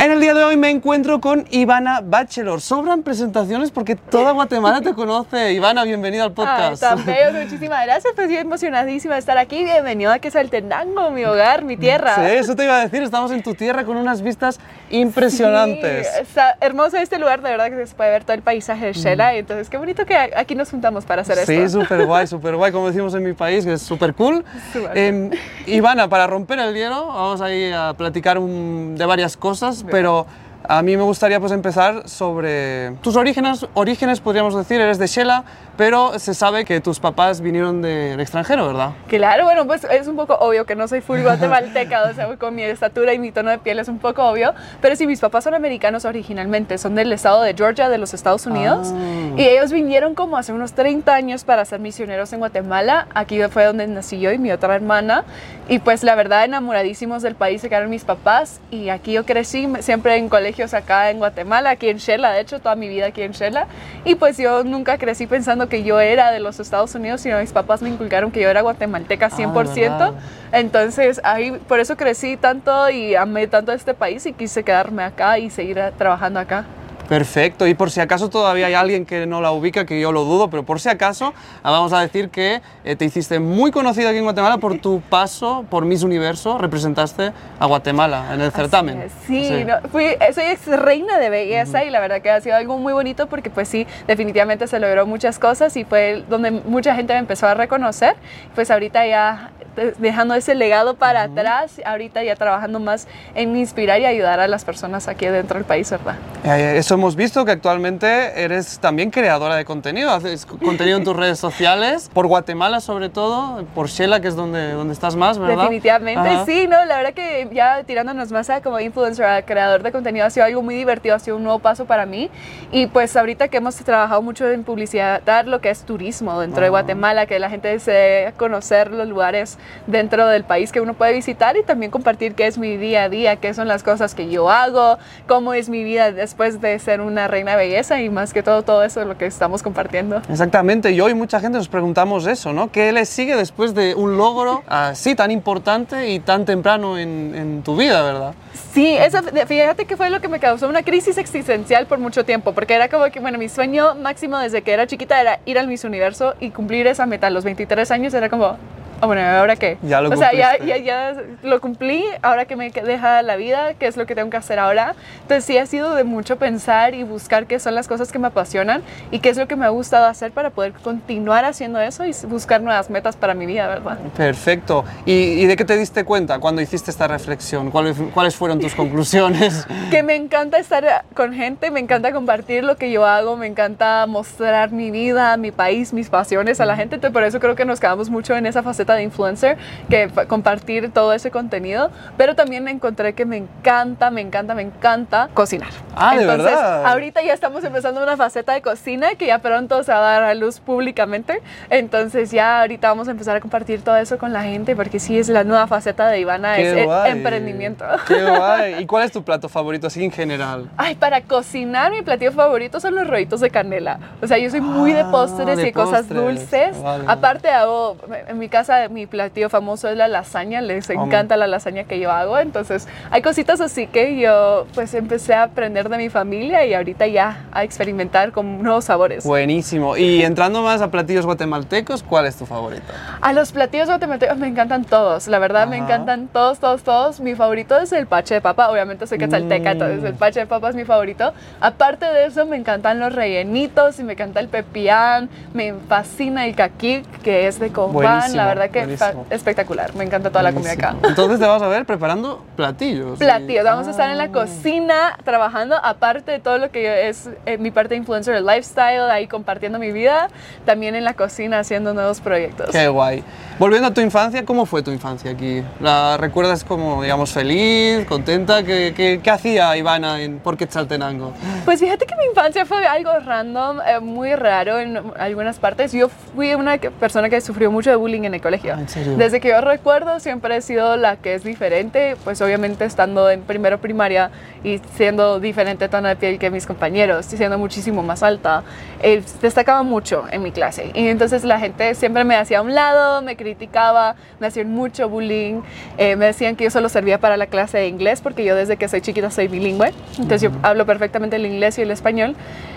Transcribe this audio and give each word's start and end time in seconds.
En 0.00 0.10
el 0.10 0.18
día 0.18 0.32
de 0.32 0.42
hoy 0.42 0.56
me 0.56 0.70
encuentro 0.70 1.20
con 1.20 1.44
Ivana 1.50 2.00
Bachelor. 2.02 2.62
Sobran 2.62 3.02
presentaciones 3.02 3.70
porque 3.70 3.96
toda 3.96 4.32
Guatemala 4.32 4.80
te 4.80 4.94
conoce. 4.94 5.52
Ivana, 5.52 5.84
bienvenida 5.84 6.24
al 6.24 6.32
podcast. 6.32 6.82
Ay, 6.82 6.88
tan 6.96 7.04
bello, 7.04 7.38
muchísimas 7.38 7.84
gracias. 7.84 8.14
Pues 8.14 8.30
estoy 8.30 8.38
emocionadísima 8.38 9.12
de 9.12 9.20
estar 9.20 9.36
aquí. 9.36 9.62
Bienvenido 9.62 10.10
a 10.10 10.18
Quesaltenango, 10.18 11.10
mi 11.10 11.26
hogar, 11.26 11.64
mi 11.64 11.76
tierra. 11.76 12.14
Sí, 12.14 12.22
eso 12.34 12.56
te 12.56 12.64
iba 12.64 12.78
a 12.78 12.80
decir. 12.80 13.02
Estamos 13.02 13.30
en 13.30 13.42
tu 13.42 13.52
tierra 13.52 13.84
con 13.84 13.98
unas 13.98 14.22
vistas 14.22 14.58
impresionantes. 14.88 16.06
Sí, 16.06 16.22
está 16.22 16.56
hermoso 16.62 16.96
este 16.96 17.18
lugar, 17.18 17.42
de 17.42 17.50
verdad 17.50 17.68
que 17.68 17.86
se 17.86 17.94
puede 17.94 18.10
ver 18.10 18.24
todo 18.24 18.32
el 18.32 18.42
paisaje 18.42 18.86
de 18.86 18.92
Shela. 18.94 19.34
Entonces, 19.34 19.68
qué 19.68 19.76
bonito 19.76 20.06
que 20.06 20.16
aquí 20.16 20.54
nos 20.54 20.70
juntamos 20.70 21.04
para 21.04 21.20
hacer 21.20 21.36
sí, 21.36 21.52
esto. 21.52 21.52
Sí, 21.52 21.68
súper 21.68 22.06
guay, 22.06 22.26
súper 22.26 22.56
guay, 22.56 22.72
como 22.72 22.86
decimos 22.86 23.14
en 23.14 23.22
mi 23.22 23.34
país, 23.34 23.66
que 23.66 23.74
es 23.74 23.82
súper 23.82 24.14
cool. 24.14 24.46
Eh, 24.94 25.30
Ivana, 25.66 26.08
para 26.08 26.26
romper 26.26 26.58
el 26.58 26.74
hielo, 26.74 27.08
vamos 27.08 27.42
a 27.42 27.52
ir 27.52 27.74
a 27.74 27.92
platicar 27.92 28.38
un, 28.38 28.94
de 28.96 29.04
varias 29.04 29.36
cosas, 29.36 29.84
pero 29.90 30.26
a 30.70 30.82
mí 30.82 30.96
me 30.96 31.02
gustaría 31.02 31.40
pues 31.40 31.50
empezar 31.50 32.08
sobre 32.08 32.92
tus 33.02 33.16
orígenes, 33.16 33.66
orígenes 33.74 34.20
podríamos 34.20 34.54
decir, 34.54 34.80
eres 34.80 35.00
de 35.00 35.08
Shela, 35.08 35.42
pero 35.76 36.16
se 36.20 36.32
sabe 36.32 36.64
que 36.64 36.80
tus 36.80 37.00
papás 37.00 37.40
vinieron 37.40 37.82
del 37.82 38.20
extranjero, 38.20 38.68
¿verdad? 38.68 38.90
Claro, 39.08 39.44
bueno, 39.44 39.66
pues 39.66 39.82
es 39.82 40.06
un 40.06 40.14
poco 40.14 40.34
obvio 40.34 40.66
que 40.66 40.76
no 40.76 40.86
soy 40.86 41.00
full 41.00 41.22
guatemalteca, 41.22 42.04
o 42.04 42.14
sea, 42.14 42.36
con 42.36 42.54
mi 42.54 42.62
estatura 42.62 43.12
y 43.12 43.18
mi 43.18 43.32
tono 43.32 43.50
de 43.50 43.58
piel 43.58 43.80
es 43.80 43.88
un 43.88 43.98
poco 43.98 44.24
obvio, 44.24 44.54
pero 44.80 44.94
sí, 44.94 45.08
mis 45.08 45.18
papás 45.18 45.42
son 45.42 45.54
americanos 45.54 46.04
originalmente, 46.04 46.78
son 46.78 46.94
del 46.94 47.12
estado 47.12 47.42
de 47.42 47.52
Georgia, 47.54 47.88
de 47.88 47.98
los 47.98 48.14
Estados 48.14 48.46
Unidos, 48.46 48.92
ah. 48.94 49.34
y 49.36 49.42
ellos 49.42 49.72
vinieron 49.72 50.14
como 50.14 50.36
hace 50.36 50.52
unos 50.52 50.74
30 50.74 51.12
años 51.12 51.42
para 51.42 51.64
ser 51.64 51.80
misioneros 51.80 52.32
en 52.32 52.38
Guatemala, 52.38 53.08
aquí 53.12 53.42
fue 53.50 53.64
donde 53.64 53.88
nací 53.88 54.20
yo 54.20 54.30
y 54.30 54.38
mi 54.38 54.52
otra 54.52 54.76
hermana, 54.76 55.24
y 55.68 55.80
pues 55.80 56.04
la 56.04 56.14
verdad 56.14 56.44
enamoradísimos 56.44 57.22
del 57.22 57.34
país 57.34 57.60
se 57.60 57.68
quedaron 57.68 57.90
mis 57.90 58.04
papás, 58.04 58.60
y 58.70 58.90
aquí 58.90 59.14
yo 59.14 59.26
crecí 59.26 59.68
siempre 59.80 60.14
en 60.14 60.28
colegios 60.60 60.74
acá 60.74 61.10
en 61.10 61.18
Guatemala, 61.18 61.70
aquí 61.70 61.88
en 61.88 61.96
Shela, 61.96 62.32
de 62.32 62.40
hecho, 62.40 62.60
toda 62.60 62.74
mi 62.74 62.88
vida 62.88 63.06
aquí 63.06 63.22
en 63.22 63.32
Shela, 63.32 63.66
y 64.04 64.14
pues 64.16 64.36
yo 64.36 64.62
nunca 64.62 64.98
crecí 64.98 65.26
pensando 65.26 65.68
que 65.68 65.82
yo 65.82 66.00
era 66.00 66.30
de 66.30 66.40
los 66.40 66.60
Estados 66.60 66.94
Unidos, 66.94 67.22
sino 67.22 67.38
mis 67.38 67.52
papás 67.52 67.80
me 67.80 67.88
inculcaron 67.88 68.30
que 68.30 68.40
yo 68.40 68.50
era 68.50 68.60
guatemalteca 68.60 69.30
100%. 69.30 69.90
Ah, 69.90 70.12
Entonces, 70.52 71.20
ahí 71.24 71.52
por 71.66 71.80
eso 71.80 71.96
crecí 71.96 72.36
tanto 72.36 72.90
y 72.90 73.14
amé 73.14 73.46
tanto 73.46 73.72
este 73.72 73.94
país 73.94 74.26
y 74.26 74.32
quise 74.34 74.62
quedarme 74.62 75.02
acá 75.02 75.38
y 75.38 75.48
seguir 75.48 75.80
trabajando 75.96 76.40
acá. 76.40 76.64
Perfecto, 77.10 77.66
y 77.66 77.74
por 77.74 77.90
si 77.90 77.98
acaso 77.98 78.30
todavía 78.30 78.68
hay 78.68 78.74
alguien 78.74 79.04
que 79.04 79.26
no 79.26 79.40
la 79.40 79.50
ubica, 79.50 79.84
que 79.84 80.00
yo 80.00 80.12
lo 80.12 80.22
dudo, 80.22 80.48
pero 80.48 80.62
por 80.62 80.78
si 80.78 80.88
acaso, 80.88 81.34
ah, 81.64 81.72
vamos 81.72 81.92
a 81.92 81.98
decir 81.98 82.28
que 82.28 82.62
eh, 82.84 82.94
te 82.94 83.04
hiciste 83.04 83.40
muy 83.40 83.72
conocida 83.72 84.10
aquí 84.10 84.18
en 84.18 84.22
Guatemala 84.22 84.58
por 84.58 84.78
tu 84.78 85.00
paso 85.10 85.64
por 85.68 85.84
Miss 85.84 86.04
Universo, 86.04 86.56
representaste 86.56 87.32
a 87.58 87.66
Guatemala 87.66 88.32
en 88.32 88.40
el 88.42 88.52
certamen. 88.52 89.08
Sí, 89.26 89.44
sí. 89.44 89.64
No, 89.64 89.80
fui, 89.90 90.06
soy 90.32 90.44
ex 90.44 90.68
reina 90.68 91.18
de 91.18 91.30
belleza 91.30 91.82
y 91.82 91.90
la 91.90 91.98
verdad 91.98 92.22
que 92.22 92.30
ha 92.30 92.40
sido 92.40 92.54
algo 92.54 92.78
muy 92.78 92.92
bonito 92.92 93.26
porque 93.26 93.50
pues 93.50 93.66
sí, 93.66 93.88
definitivamente 94.06 94.68
se 94.68 94.78
logró 94.78 95.04
muchas 95.04 95.40
cosas 95.40 95.76
y 95.76 95.82
fue 95.82 96.22
donde 96.28 96.52
mucha 96.52 96.94
gente 96.94 97.14
me 97.14 97.18
empezó 97.18 97.48
a 97.48 97.54
reconocer. 97.54 98.14
Pues 98.54 98.70
ahorita 98.70 99.04
ya 99.08 99.50
dejando 99.98 100.34
ese 100.34 100.54
legado 100.54 100.94
para 100.94 101.22
atrás, 101.22 101.80
ahorita 101.84 102.22
ya 102.22 102.36
trabajando 102.36 102.80
más 102.80 103.06
en 103.34 103.56
inspirar 103.56 104.00
y 104.00 104.06
ayudar 104.06 104.40
a 104.40 104.48
las 104.48 104.64
personas 104.64 105.08
aquí 105.08 105.26
dentro 105.26 105.56
del 105.56 105.64
país, 105.64 105.90
¿verdad? 105.90 106.16
Eh, 106.44 106.74
eso 106.76 106.96
hemos 107.00 107.16
visto 107.16 107.46
que 107.46 107.52
actualmente 107.52 108.44
eres 108.44 108.78
también 108.78 109.10
creadora 109.10 109.56
de 109.56 109.64
contenido, 109.64 110.10
haces 110.10 110.44
contenido 110.44 110.98
en 110.98 111.04
tus 111.04 111.16
redes 111.16 111.38
sociales, 111.38 112.10
por 112.12 112.26
Guatemala 112.26 112.80
sobre 112.80 113.08
todo, 113.08 113.64
por 113.74 113.88
Shela, 113.88 114.20
que 114.20 114.28
es 114.28 114.36
donde, 114.36 114.72
donde 114.72 114.92
estás 114.92 115.16
más, 115.16 115.38
¿verdad? 115.38 115.62
Definitivamente, 115.62 116.44
sí, 116.44 116.66
no, 116.68 116.84
la 116.84 116.98
verdad 116.98 117.14
que 117.14 117.48
ya 117.52 117.82
tirándonos 117.84 118.30
más 118.32 118.50
a 118.50 118.60
como 118.60 118.78
influencer, 118.80 119.24
a 119.24 119.40
creador 119.46 119.82
de 119.82 119.92
contenido, 119.92 120.26
ha 120.26 120.30
sido 120.30 120.44
algo 120.44 120.60
muy 120.60 120.74
divertido, 120.74 121.14
ha 121.14 121.18
sido 121.20 121.38
un 121.38 121.44
nuevo 121.44 121.58
paso 121.60 121.86
para 121.86 122.04
mí. 122.04 122.28
Y 122.70 122.86
pues 122.88 123.16
ahorita 123.16 123.48
que 123.48 123.56
hemos 123.56 123.76
trabajado 123.76 124.20
mucho 124.20 124.46
en 124.50 124.62
publicidad, 124.62 125.22
dar 125.24 125.48
lo 125.48 125.62
que 125.62 125.70
es 125.70 125.84
turismo 125.84 126.38
dentro 126.38 126.62
de 126.62 126.68
Guatemala, 126.68 127.24
que 127.24 127.38
la 127.38 127.48
gente 127.48 127.78
se 127.78 128.34
conocer 128.36 128.90
los 128.90 129.08
lugares 129.08 129.56
dentro 129.86 130.26
del 130.26 130.44
país 130.44 130.70
que 130.70 130.82
uno 130.82 130.92
puede 130.92 131.14
visitar 131.14 131.56
y 131.56 131.62
también 131.62 131.90
compartir 131.90 132.34
qué 132.34 132.46
es 132.46 132.58
mi 132.58 132.76
día 132.76 133.04
a 133.04 133.08
día, 133.08 133.36
qué 133.36 133.54
son 133.54 133.68
las 133.68 133.82
cosas 133.82 134.14
que 134.14 134.28
yo 134.28 134.50
hago, 134.50 134.98
cómo 135.26 135.54
es 135.54 135.70
mi 135.70 135.82
vida 135.82 136.12
después 136.12 136.60
de 136.60 136.78
ser 136.78 136.89
una 136.98 137.28
reina 137.28 137.52
de 137.52 137.58
belleza 137.58 138.00
y 138.00 138.08
más 138.10 138.32
que 138.32 138.42
todo 138.42 138.62
todo 138.62 138.82
eso 138.82 139.02
es 139.02 139.06
lo 139.06 139.16
que 139.16 139.26
estamos 139.26 139.62
compartiendo. 139.62 140.22
Exactamente, 140.28 140.90
y 140.92 141.00
hoy 141.00 141.14
mucha 141.14 141.40
gente 141.40 141.58
nos 141.58 141.68
preguntamos 141.68 142.26
eso, 142.26 142.52
¿no? 142.52 142.72
¿Qué 142.72 142.90
le 142.92 143.04
sigue 143.04 143.36
después 143.36 143.74
de 143.74 143.94
un 143.94 144.16
logro 144.16 144.62
así 144.66 145.14
tan 145.14 145.30
importante 145.30 146.08
y 146.08 146.20
tan 146.20 146.44
temprano 146.44 146.98
en, 146.98 147.34
en 147.34 147.62
tu 147.62 147.76
vida, 147.76 148.02
verdad? 148.02 148.34
Sí, 148.72 148.96
eso, 148.96 149.18
fíjate 149.46 149.84
que 149.84 149.96
fue 149.96 150.10
lo 150.10 150.20
que 150.20 150.28
me 150.28 150.38
causó 150.38 150.68
una 150.68 150.82
crisis 150.82 151.18
existencial 151.18 151.86
por 151.86 151.98
mucho 151.98 152.24
tiempo, 152.24 152.52
porque 152.52 152.74
era 152.74 152.88
como 152.88 153.04
que, 153.10 153.18
bueno, 153.18 153.36
mi 153.36 153.48
sueño 153.48 153.96
máximo 153.96 154.38
desde 154.38 154.62
que 154.62 154.72
era 154.72 154.86
chiquita 154.86 155.20
era 155.20 155.40
ir 155.44 155.58
al 155.58 155.66
Miss 155.66 155.84
Universo 155.84 156.34
y 156.38 156.50
cumplir 156.50 156.86
esa 156.86 157.04
meta 157.06 157.26
a 157.26 157.30
los 157.30 157.44
23 157.44 157.90
años, 157.90 158.14
era 158.14 158.28
como, 158.28 158.56
Oh, 159.02 159.06
bueno, 159.06 159.22
¿ahora 159.22 159.56
qué? 159.56 159.78
Ya 159.82 160.00
lo 160.00 160.10
O 160.10 160.16
sea, 160.16 160.32
ya, 160.32 160.58
ya, 160.58 160.76
ya, 160.76 161.14
lo 161.42 161.60
cumplí, 161.60 162.04
ahora 162.22 162.44
que 162.44 162.56
me 162.56 162.70
deja 162.70 163.22
la 163.22 163.36
vida, 163.36 163.74
¿qué 163.74 163.86
es 163.86 163.96
lo 163.96 164.04
que 164.06 164.14
tengo 164.14 164.28
que 164.28 164.36
hacer 164.36 164.58
ahora? 164.58 164.94
Entonces 165.22 165.44
sí 165.44 165.56
ha 165.56 165.64
sido 165.64 165.94
de 165.94 166.04
mucho 166.04 166.36
pensar 166.36 166.94
y 166.94 167.02
buscar 167.02 167.46
qué 167.46 167.58
son 167.58 167.74
las 167.74 167.88
cosas 167.88 168.12
que 168.12 168.18
me 168.18 168.26
apasionan 168.26 168.82
y 169.10 169.20
qué 169.20 169.30
es 169.30 169.38
lo 169.38 169.48
que 169.48 169.56
me 169.56 169.64
ha 169.64 169.70
gustado 169.70 170.06
hacer 170.06 170.32
para 170.32 170.50
poder 170.50 170.72
continuar 170.72 171.44
haciendo 171.44 171.80
eso 171.80 172.04
y 172.04 172.12
buscar 172.26 172.60
nuevas 172.60 172.90
metas 172.90 173.16
para 173.16 173.32
mi 173.34 173.46
vida, 173.46 173.68
¿verdad? 173.68 173.98
Perfecto. 174.16 174.84
¿Y, 175.06 175.12
y 175.12 175.46
de 175.46 175.56
qué 175.56 175.64
te 175.64 175.76
diste 175.76 176.04
cuenta 176.04 176.38
cuando 176.38 176.60
hiciste 176.60 176.90
esta 176.90 177.08
reflexión? 177.08 177.70
¿Cuáles, 177.70 177.96
¿Cuáles 178.12 178.36
fueron 178.36 178.58
tus 178.58 178.74
conclusiones? 178.80 179.66
que 179.90 180.02
me 180.02 180.14
encanta 180.14 180.58
estar 180.58 181.04
con 181.14 181.32
gente, 181.32 181.70
me 181.70 181.80
encanta 181.80 182.12
compartir 182.12 182.64
lo 182.64 182.76
que 182.76 182.90
yo 182.90 183.06
hago, 183.06 183.36
me 183.36 183.46
encanta 183.46 184.06
mostrar 184.06 184.72
mi 184.72 184.90
vida, 184.90 185.36
mi 185.36 185.52
país, 185.52 185.92
mis 185.92 186.10
pasiones 186.10 186.60
a 186.60 186.66
la 186.66 186.76
gente, 186.76 186.96
entonces 186.96 187.12
por 187.12 187.24
eso 187.24 187.40
creo 187.40 187.54
que 187.54 187.64
nos 187.64 187.80
quedamos 187.80 188.10
mucho 188.10 188.36
en 188.36 188.46
esa 188.46 188.62
faceta 188.62 188.89
de 188.94 189.02
influencer, 189.02 189.56
que 189.88 190.08
compartir 190.28 190.92
todo 190.92 191.12
ese 191.12 191.30
contenido, 191.30 191.90
pero 192.16 192.34
también 192.34 192.66
encontré 192.68 193.14
que 193.14 193.24
me 193.24 193.36
encanta, 193.36 194.10
me 194.10 194.20
encanta, 194.20 194.54
me 194.54 194.62
encanta 194.62 195.28
cocinar. 195.34 195.68
Ah, 195.96 196.14
Entonces, 196.16 196.44
¿de 196.44 196.50
verdad? 196.50 196.86
ahorita 196.86 197.22
ya 197.22 197.32
estamos 197.32 197.64
empezando 197.64 198.02
una 198.02 198.16
faceta 198.16 198.52
de 198.52 198.62
cocina 198.62 199.14
que 199.16 199.26
ya 199.26 199.38
pronto 199.40 199.82
se 199.82 199.92
va 199.92 199.98
a 199.98 200.00
dar 200.12 200.22
a 200.22 200.34
luz 200.34 200.60
públicamente. 200.60 201.40
Entonces, 201.68 202.30
ya 202.30 202.60
ahorita 202.60 202.88
vamos 202.88 203.08
a 203.08 203.12
empezar 203.12 203.36
a 203.36 203.40
compartir 203.40 203.82
todo 203.82 203.96
eso 203.96 204.18
con 204.18 204.32
la 204.32 204.42
gente 204.42 204.74
porque 204.76 204.98
sí 205.00 205.18
es 205.18 205.28
la 205.28 205.44
nueva 205.44 205.66
faceta 205.66 206.08
de 206.08 206.20
Ivana, 206.20 206.56
Qué 206.56 206.80
es 206.80 206.86
guay. 206.86 207.10
emprendimiento. 207.12 207.84
Qué 208.06 208.22
guay. 208.36 208.74
¿Y 208.82 208.86
cuál 208.86 209.04
es 209.04 209.12
tu 209.12 209.22
plato 209.22 209.48
favorito 209.48 209.86
así 209.86 210.04
en 210.04 210.10
general? 210.12 210.68
Ay, 210.76 210.94
para 210.94 211.20
cocinar 211.22 211.90
mi 211.92 212.02
platillo 212.02 212.32
favorito 212.32 212.80
son 212.80 212.94
los 212.94 213.06
rollitos 213.06 213.40
de 213.40 213.50
canela. 213.50 213.98
O 214.22 214.26
sea, 214.26 214.38
yo 214.38 214.50
soy 214.50 214.60
muy 214.60 214.92
de 214.92 215.00
Ah, 215.00 215.10
postres 215.10 215.56
de 215.56 215.68
y 215.68 215.72
cosas 215.72 216.06
postres. 216.06 216.20
dulces. 216.40 216.82
Vale. 216.82 217.04
Aparte 217.06 217.48
hago, 217.48 217.96
en 218.28 218.38
mi 218.38 218.48
casa 218.48 218.79
mi 218.88 219.06
platillo 219.06 219.48
famoso 219.50 219.88
es 219.88 219.96
la 219.96 220.08
lasaña, 220.08 220.60
les 220.60 220.88
encanta 220.90 221.36
la 221.36 221.46
lasaña 221.46 221.84
que 221.84 221.98
yo 221.98 222.10
hago. 222.10 222.38
Entonces, 222.38 222.86
hay 223.10 223.22
cositas 223.22 223.60
así 223.60 223.86
que 223.86 224.18
yo 224.18 224.66
pues 224.74 224.94
empecé 224.94 225.34
a 225.34 225.44
aprender 225.44 225.88
de 225.88 225.98
mi 225.98 226.08
familia 226.08 226.64
y 226.64 226.74
ahorita 226.74 227.06
ya 227.06 227.44
a 227.52 227.64
experimentar 227.64 228.32
con 228.32 228.62
nuevos 228.62 228.84
sabores. 228.84 229.24
Buenísimo. 229.24 229.96
Y 229.96 230.22
entrando 230.22 230.62
más 230.62 230.80
a 230.82 230.90
platillos 230.90 231.26
guatemaltecos, 231.26 232.02
¿cuál 232.02 232.26
es 232.26 232.36
tu 232.36 232.46
favorito? 232.46 232.84
A 233.20 233.32
los 233.32 233.52
platillos 233.52 233.88
guatemaltecos 233.88 234.36
me 234.38 234.46
encantan 234.48 234.84
todos, 234.84 235.26
la 235.26 235.38
verdad 235.38 235.66
me 235.66 235.76
encantan 235.76 236.28
todos, 236.28 236.58
todos, 236.60 236.82
todos. 236.82 237.20
Mi 237.20 237.34
favorito 237.34 237.76
es 237.78 237.92
el 237.92 238.06
pache 238.06 238.34
de 238.34 238.40
papa, 238.40 238.70
obviamente 238.70 239.06
soy 239.06 239.18
quetzalteca, 239.18 239.70
Mm. 239.70 239.72
entonces 239.72 240.04
el 240.04 240.14
pache 240.14 240.40
de 240.40 240.46
papa 240.46 240.68
es 240.70 240.76
mi 240.76 240.84
favorito. 240.84 241.32
Aparte 241.60 242.06
de 242.06 242.26
eso, 242.26 242.46
me 242.46 242.56
encantan 242.56 242.98
los 243.00 243.14
rellenitos 243.14 243.98
y 243.98 244.04
me 244.04 244.12
encanta 244.12 244.40
el 244.40 244.48
pepián, 244.48 245.28
me 245.54 245.74
fascina 245.88 246.46
el 246.46 246.54
caquic, 246.54 247.04
que 247.22 247.46
es 247.46 247.58
de 247.58 247.70
Buenísimo, 247.70 248.36
la 248.36 248.46
verdad 248.46 248.69
que 248.70 248.80
buenísimo. 248.80 249.26
espectacular, 249.30 249.94
me 249.94 250.04
encanta 250.04 250.30
toda 250.30 250.42
la 250.42 250.52
comida 250.52 250.72
acá. 250.72 250.86
Buenísimo. 250.88 251.08
Entonces 251.10 251.40
te 251.40 251.46
vas 251.46 251.62
a 251.62 251.68
ver 251.68 251.84
preparando 251.86 252.44
platillos. 252.56 253.18
Platillos, 253.18 253.64
vamos 253.64 253.86
a 253.86 253.90
estar 253.90 254.08
en 254.10 254.14
Ah. 254.20 254.26
la 254.26 254.32
cocina 254.32 255.18
trabajando, 255.24 255.76
aparte 255.82 256.32
de 256.32 256.38
todo 256.40 256.58
lo 256.58 256.70
que 256.70 257.08
es 257.08 257.28
eh, 257.46 257.58
mi 257.58 257.70
parte 257.70 257.90
de 257.90 257.96
influencer 257.96 258.34
del 258.34 258.46
lifestyle, 258.46 259.10
ahí 259.10 259.26
compartiendo 259.26 259.78
mi 259.78 259.92
vida, 259.92 260.28
también 260.64 260.94
en 260.94 261.04
la 261.04 261.14
cocina 261.14 261.58
haciendo 261.60 261.94
nuevos 261.94 262.20
proyectos. 262.20 262.70
Qué 262.70 262.88
guay. 262.88 263.22
Volviendo 263.58 263.88
a 263.88 263.94
tu 263.94 264.00
infancia, 264.00 264.44
¿cómo 264.44 264.64
fue 264.66 264.82
tu 264.82 264.90
infancia 264.90 265.30
aquí? 265.30 265.62
¿La 265.80 266.16
recuerdas 266.16 266.64
como, 266.64 267.02
digamos, 267.02 267.30
feliz, 267.32 268.06
contenta? 268.06 268.62
¿Qué, 268.62 268.94
qué, 268.96 269.20
qué 269.22 269.30
hacía 269.30 269.76
Ivana 269.76 270.20
en 270.22 270.38
Por 270.38 270.56
Quetzaltenango? 270.56 271.32
Pues 271.64 271.80
fíjate 271.80 272.06
que 272.06 272.14
mi 272.16 272.24
infancia 272.26 272.64
fue 272.66 272.86
algo 272.86 273.10
random, 273.20 273.78
eh, 273.86 274.00
muy 274.00 274.34
raro 274.34 274.78
en 274.78 274.98
algunas 275.18 275.58
partes. 275.58 275.92
Yo 275.92 276.08
fui 276.34 276.54
una 276.54 276.78
persona 276.78 277.28
que 277.28 277.40
sufrió 277.40 277.70
mucho 277.70 277.90
de 277.90 277.96
bullying 277.96 278.22
en 278.24 278.34
el 278.34 278.40
colegio. 278.40 278.59
Colegio. 278.60 278.74
Ah, 278.76 278.80
¿en 278.80 278.88
serio? 278.88 279.16
Desde 279.16 279.40
que 279.40 279.48
yo 279.48 279.60
recuerdo 279.60 280.20
siempre 280.20 280.56
he 280.56 280.60
sido 280.60 280.96
la 280.96 281.16
que 281.16 281.34
es 281.34 281.44
diferente, 281.44 282.16
pues 282.24 282.40
obviamente 282.40 282.84
estando 282.84 283.30
en 283.30 283.42
primero 283.42 283.78
primaria 283.78 284.30
y 284.62 284.80
siendo 284.96 285.40
diferente 285.40 285.88
tono 285.88 286.08
de 286.08 286.16
piel 286.16 286.38
que 286.38 286.50
mis 286.50 286.66
compañeros, 286.66 287.26
siendo 287.26 287.58
muchísimo 287.58 288.02
más 288.02 288.22
alta, 288.22 288.62
eh, 289.02 289.22
destacaba 289.40 289.82
mucho 289.82 290.24
en 290.30 290.42
mi 290.42 290.52
clase. 290.52 290.90
Y 290.94 291.08
entonces 291.08 291.44
la 291.44 291.58
gente 291.58 291.94
siempre 291.94 292.24
me 292.24 292.36
hacía 292.36 292.58
a 292.58 292.62
un 292.62 292.74
lado, 292.74 293.22
me 293.22 293.36
criticaba, 293.36 294.16
me 294.38 294.46
hacían 294.46 294.70
mucho 294.70 295.08
bullying, 295.08 295.62
eh, 295.98 296.16
me 296.16 296.26
decían 296.26 296.56
que 296.56 296.64
yo 296.64 296.70
solo 296.70 296.88
servía 296.88 297.18
para 297.18 297.36
la 297.36 297.46
clase 297.46 297.78
de 297.78 297.88
inglés 297.88 298.20
porque 298.20 298.44
yo 298.44 298.54
desde 298.54 298.76
que 298.76 298.88
soy 298.88 299.00
chiquita 299.00 299.30
soy 299.30 299.48
bilingüe, 299.48 299.92
entonces 300.18 300.42
yo 300.42 300.50
hablo 300.62 300.86
perfectamente 300.86 301.36
el 301.36 301.46
inglés 301.46 301.78
y 301.78 301.82
el 301.82 301.90
español. 301.90 302.36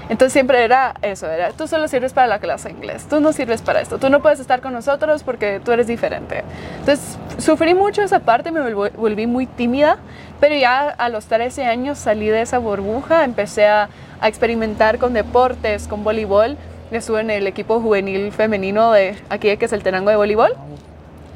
Entonces 0.09 0.33
siempre 0.33 0.63
era 0.63 0.95
eso, 1.01 1.27
era 1.29 1.51
tú 1.51 1.67
solo 1.67 1.87
sirves 1.87 2.13
para 2.13 2.27
la 2.27 2.39
clase 2.39 2.69
de 2.69 2.75
inglés, 2.75 3.05
tú 3.09 3.21
no 3.21 3.31
sirves 3.31 3.61
para 3.61 3.81
esto, 3.81 3.97
tú 3.97 4.09
no 4.09 4.21
puedes 4.21 4.39
estar 4.39 4.61
con 4.61 4.73
nosotros 4.73 5.23
porque 5.23 5.61
tú 5.63 5.71
eres 5.71 5.87
diferente. 5.87 6.43
Entonces 6.79 7.17
sufrí 7.37 7.73
mucho 7.73 8.01
esa 8.01 8.19
parte, 8.19 8.51
me 8.51 8.73
volví, 8.73 9.27
muy 9.27 9.45
tímida, 9.45 9.97
pero 10.39 10.55
ya 10.55 10.89
a 10.89 11.09
los 11.09 11.25
13 11.25 11.65
años 11.65 11.97
salí 11.97 12.27
de 12.27 12.41
esa 12.41 12.57
burbuja, 12.57 13.23
empecé 13.23 13.67
a, 13.67 13.89
experimentar 14.25 14.99
con 14.99 15.11
deportes, 15.11 15.85
con 15.89 16.05
voleibol. 16.05 16.55
Estuve 16.91 17.19
en 17.19 17.29
el 17.29 17.45
equipo 17.45 17.81
juvenil 17.81 18.31
femenino 18.31 18.93
de 18.93 19.17
aquí, 19.29 19.57
que 19.57 19.65
es 19.65 19.73
el 19.73 19.83
Tenango 19.83 20.11
de 20.11 20.15
voleibol. 20.15 20.55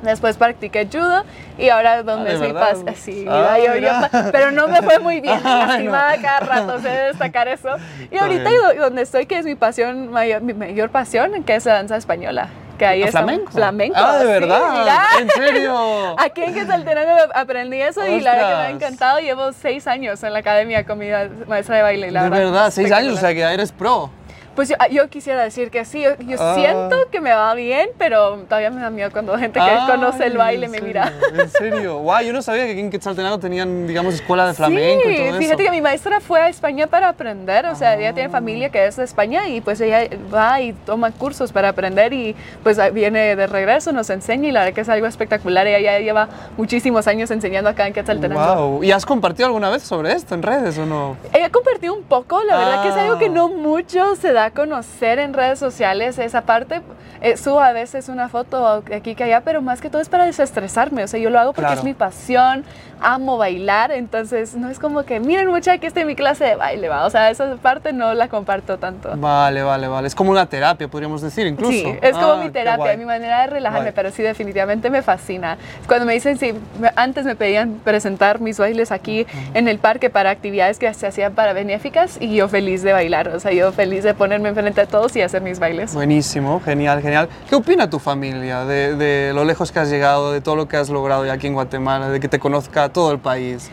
Después 0.01 0.37
practiqué 0.37 0.87
judo 0.91 1.23
y 1.57 1.69
ahora 1.69 2.03
donde 2.03 2.29
Ah, 2.29 2.33
¿de 2.33 2.37
soy 2.39 2.51
verdad? 2.51 2.69
paz, 2.85 2.95
sí, 2.99 3.25
Ah, 3.27 3.57
yo- 3.57 3.75
yo 3.77 3.91
pero 4.31 4.51
no 4.51 4.67
me 4.67 4.81
fue 4.83 4.99
muy 4.99 5.21
bien, 5.21 5.39
Ah, 5.43 5.65
lastimada 5.67 6.17
cada 6.21 6.39
rato, 6.41 6.79
sé 6.79 6.89
destacar 6.89 7.47
eso. 7.47 7.69
Y 8.11 8.17
ahorita 8.17 8.49
donde 8.77 9.01
estoy, 9.01 9.25
que 9.25 9.39
es 9.39 9.45
mi 9.45 9.55
pasión, 9.55 10.11
mayor, 10.11 10.41
mi 10.41 10.53
mayor 10.53 10.89
pasión, 10.89 11.43
que 11.43 11.55
es 11.55 11.65
la 11.65 11.73
danza 11.73 11.97
española. 11.97 12.47
Que 12.77 12.85
ahí 12.85 13.01
¿Ah, 13.01 13.05
está- 13.07 13.19
flamenco? 13.23 13.51
Flamenco. 13.51 13.95
Ah, 13.99 14.13
de 14.17 14.21
sí, 14.21 14.27
verdad. 14.27 14.61
mira. 14.79 15.01
¿En 15.19 15.29
serio? 15.31 16.15
Aquí 16.19 16.43
en 16.43 16.53
Quetzaltenango 16.53 17.33
aprendí 17.33 17.81
eso 17.81 18.05
y 18.05 18.21
la 18.21 18.33
verdad 18.35 18.49
que 18.49 18.53
me 18.55 18.61
ha 18.61 18.61
Ostras. 18.65 18.71
encantado. 18.83 19.19
Llevo 19.19 19.51
seis 19.51 19.87
años 19.87 20.21
en 20.23 20.31
la 20.31 20.39
academia 20.39 20.85
con 20.85 20.99
mi 20.99 21.07
maestra 21.47 21.77
de 21.77 21.81
baile. 21.81 22.11
La 22.11 22.25
de 22.25 22.29
verdad, 22.29 22.69
seis 22.69 22.91
años, 22.91 23.13
o 23.15 23.17
sea 23.17 23.33
que 23.33 23.41
eres 23.41 23.71
pro. 23.71 24.11
Pues 24.57 24.69
yo, 24.69 24.75
yo 24.89 25.07
quisiera 25.07 25.43
decir 25.43 25.69
que 25.69 25.85
sí, 25.85 26.01
yo, 26.01 26.17
yo 26.17 26.35
Ah. 26.39 26.55
siento 26.55 26.97
que 27.11 27.21
me 27.21 27.31
va 27.31 27.53
bien, 27.53 27.89
pero 27.99 28.37
todavía 28.49 28.71
me 28.71 28.81
da 28.81 28.89
miedo 28.89 29.11
cuando 29.11 29.37
gente 29.37 29.59
que 29.59 29.65
Ay, 29.69 29.85
conoce 29.87 30.25
el 30.25 30.35
baile 30.35 30.65
¿en 30.65 30.71
me 30.71 30.79
serio? 30.79 30.87
mira. 30.87 31.13
En 31.43 31.49
serio, 31.51 31.99
guau, 31.99 32.23
yo 32.23 32.33
no 32.33 32.41
sabía 32.41 32.65
que 32.65 32.71
aquí 32.71 32.79
en 32.79 32.89
Quetzaltenango 32.89 33.37
tenían, 33.37 33.85
digamos, 33.85 34.15
escuela 34.15 34.47
de 34.47 34.55
flamenco 34.55 35.07
y 35.07 35.15
sí, 35.15 35.23
todo 35.29 35.37
fíjate 35.37 35.63
eso. 35.63 35.71
que 35.71 35.77
mi 35.77 35.81
maestra 35.81 36.19
fue 36.21 36.41
a 36.41 36.49
España 36.49 36.87
para 36.87 37.07
aprender, 37.09 37.67
o 37.67 37.75
sea, 37.75 37.95
ella 37.97 38.13
tiene 38.13 38.29
familia 38.29 38.69
que 38.71 38.83
es 38.87 38.95
de 38.95 39.03
España 39.03 39.47
y 39.47 39.61
pues 39.61 39.79
ella 39.79 40.07
va 40.33 40.59
y 40.59 40.73
toma 40.73 41.11
cursos 41.11 41.51
para 41.51 41.69
aprender 41.69 42.11
y 42.13 42.35
pues 42.63 42.79
viene 42.95 43.35
de 43.35 43.45
regreso, 43.45 43.91
nos 43.91 44.09
enseña 44.09 44.49
y 44.49 44.51
la 44.51 44.61
verdad 44.61 44.73
que 44.73 44.81
es 44.81 44.89
algo 44.89 45.05
espectacular. 45.05 45.67
Ella 45.67 45.79
ya 45.79 45.99
lleva 45.99 46.29
muchísimos 46.57 47.05
años 47.05 47.29
enseñando 47.29 47.69
acá 47.69 47.85
en 47.85 47.93
Quetzaltenango. 47.93 48.69
Wow. 48.69 48.83
¿Y 48.83 48.91
has 48.91 49.05
compartido 49.05 49.45
alguna 49.45 49.69
vez 49.69 49.83
sobre 49.83 50.13
esto 50.13 50.33
en 50.33 50.41
redes 50.41 50.79
o 50.79 50.85
no? 50.87 51.15
Ella 51.31 51.51
compartió 51.51 51.93
un 51.93 52.01
poco, 52.01 52.43
la 52.43 52.57
verdad 52.57 52.81
que 52.81 52.89
es 52.89 52.95
algo 52.95 53.19
que 53.19 53.25
Ah. 53.27 53.29
no 53.29 53.49
mucho 53.49 54.15
se 54.15 54.33
da 54.33 54.46
a 54.47 54.51
conocer 54.51 55.19
en 55.19 55.33
redes 55.33 55.59
sociales, 55.59 56.17
esa 56.19 56.41
parte. 56.41 56.81
Eh, 57.21 57.35
subo 57.37 57.59
a 57.61 57.71
veces 57.71 58.09
una 58.09 58.29
foto 58.29 58.83
aquí 58.93 59.15
que 59.15 59.23
allá, 59.23 59.41
pero 59.41 59.61
más 59.61 59.81
que 59.81 59.89
todo 59.89 60.01
es 60.01 60.09
para 60.09 60.25
desestresarme, 60.25 61.03
o 61.03 61.07
sea, 61.07 61.19
yo 61.19 61.29
lo 61.31 61.39
hago 61.39 61.53
porque 61.53 61.65
Claro. 61.67 61.79
es 61.79 61.83
mi 61.83 61.93
pasión, 61.95 62.63
amo 63.01 63.37
bailar, 63.37 63.91
entonces 63.91 64.55
no 64.55 64.69
es 64.69 64.77
como 64.79 65.03
que, 65.03 65.19
miren 65.19 65.47
mucha, 65.47 65.71
aquí 65.73 65.87
en 65.93 66.05
mi 66.07 66.15
clase 66.15 66.45
de 66.45 66.55
baile, 66.55 66.89
va, 66.89 67.05
o 67.05 67.09
sea, 67.09 67.29
esa 67.31 67.55
parte 67.55 67.91
no 67.93 68.13
la 68.13 68.27
comparto 68.27 68.77
tanto. 68.77 69.11
Vale, 69.15 69.63
vale, 69.63 69.87
vale. 69.87 70.07
Es 70.07 70.13
como 70.15 70.29
una 70.31 70.45
terapia, 70.47 70.87
podríamos 70.87 71.21
decir, 71.21 71.47
incluso. 71.47 71.71
Sí, 71.71 71.85
es 72.01 72.11
como 72.15 72.33
Ah, 72.33 72.43
mi 72.43 72.49
terapia, 72.51 72.95
mi 72.97 73.05
manera 73.05 73.41
de 73.41 73.47
relajarme, 73.47 73.85
Guay. 73.87 73.93
pero 73.95 74.11
sí, 74.11 74.21
definitivamente 74.21 74.89
me 74.91 75.01
fascina. 75.01 75.57
Cuando 75.87 76.05
me 76.05 76.13
dicen, 76.13 76.37
sí, 76.37 76.53
antes 76.95 77.25
me 77.25 77.35
pedían 77.35 77.79
presentar 77.83 78.39
mis 78.39 78.59
bailes 78.59 78.91
aquí 78.91 79.25
en 79.55 79.67
el 79.67 79.79
parque 79.79 80.09
para 80.11 80.29
actividades 80.29 80.77
que 80.77 80.91
se 80.93 81.07
hacían 81.07 81.33
para 81.33 81.53
benéficas 81.53 82.17
y 82.19 82.35
yo 82.35 82.47
feliz 82.47 82.83
de 82.83 82.93
bailar, 82.93 83.29
o 83.29 83.39
sea, 83.39 83.51
yo 83.53 83.71
feliz 83.71 84.03
de 84.03 84.13
ponerme 84.37 84.49
enfrente 84.59 84.81
de 84.81 84.87
todos 84.87 85.15
y 85.15 85.21
hacer 85.21 85.41
mis 85.41 85.57
bailes. 85.59 85.93
Buenísimo, 85.93 86.61
genial, 86.63 87.01
genial. 87.01 87.27
¿Qué 87.49 87.55
opina 87.55 87.89
tu 87.89 87.97
familia 87.99 88.65
de, 88.65 88.95
de 88.95 89.33
lo 89.33 89.43
lejos 89.43 89.71
que 89.71 89.79
has 89.79 89.89
llegado, 89.89 90.31
de 90.31 90.41
todo 90.41 90.55
lo 90.55 90.67
que 90.67 90.77
has 90.77 90.89
logrado 90.89 91.25
ya 91.25 91.33
aquí 91.33 91.47
en 91.47 91.53
Guatemala, 91.53 92.09
de 92.09 92.19
que 92.19 92.27
te 92.27 92.37
conozca 92.39 92.89
todo 92.89 93.11
el 93.11 93.19
país? 93.19 93.69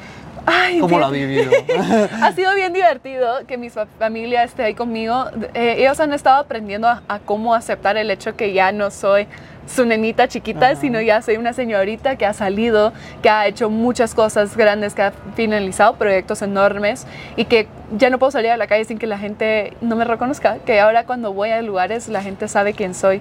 Ay, 0.47 0.79
¿Cómo 0.81 0.99
lo 0.99 1.07
ha 1.07 1.11
vivido? 1.11 1.51
ha 2.23 2.33
sido 2.33 2.55
bien 2.55 2.73
divertido 2.73 3.47
que 3.47 3.57
mi 3.59 3.71
fa- 3.71 3.87
familia 3.99 4.43
esté 4.45 4.63
ahí 4.65 4.75
conmigo. 4.75 5.27
Eh, 5.55 5.77
ellos 5.79 5.99
han 6.01 6.13
estado 6.13 6.39
aprendiendo 6.41 6.87
a, 6.89 7.03
a 7.09 7.19
cómo 7.19 7.55
aceptar 7.55 7.97
el 7.99 8.11
hecho 8.11 8.37
que 8.37 8.53
ya 8.53 8.71
no 8.73 8.91
soy 8.91 9.27
su 9.67 9.85
nenita 9.87 10.29
chiquita, 10.29 10.71
Ajá. 10.71 10.77
sino 10.81 11.01
ya 11.01 11.23
soy 11.23 11.37
una 11.37 11.53
señorita 11.53 12.17
que 12.17 12.27
ha 12.27 12.33
salido, 12.33 12.93
que 13.23 13.31
ha 13.31 13.47
hecho 13.47 13.71
muchas 13.71 14.15
cosas 14.15 14.57
grandes, 14.57 14.95
que 14.95 15.03
ha 15.03 15.13
finalizado 15.35 15.95
proyectos 15.97 16.43
enormes 16.43 17.07
y 17.37 17.45
que 17.47 17.67
ya 17.97 18.11
no 18.11 18.19
puedo 18.19 18.31
salir 18.31 18.51
a 18.51 18.57
la 18.57 18.67
calle 18.67 18.85
sin 18.85 18.99
que 18.99 19.07
la 19.07 19.19
gente 19.19 19.73
no 19.81 19.97
me 19.97 20.05
reconozca, 20.05 20.59
que 20.67 20.81
ahora 20.81 21.05
cuando 21.07 21.33
voy 21.33 21.51
a 21.51 21.63
lugares 21.63 22.09
la 22.09 22.23
gente 22.23 22.49
sabe 22.49 22.73
quién 22.73 22.95
soy. 22.95 23.21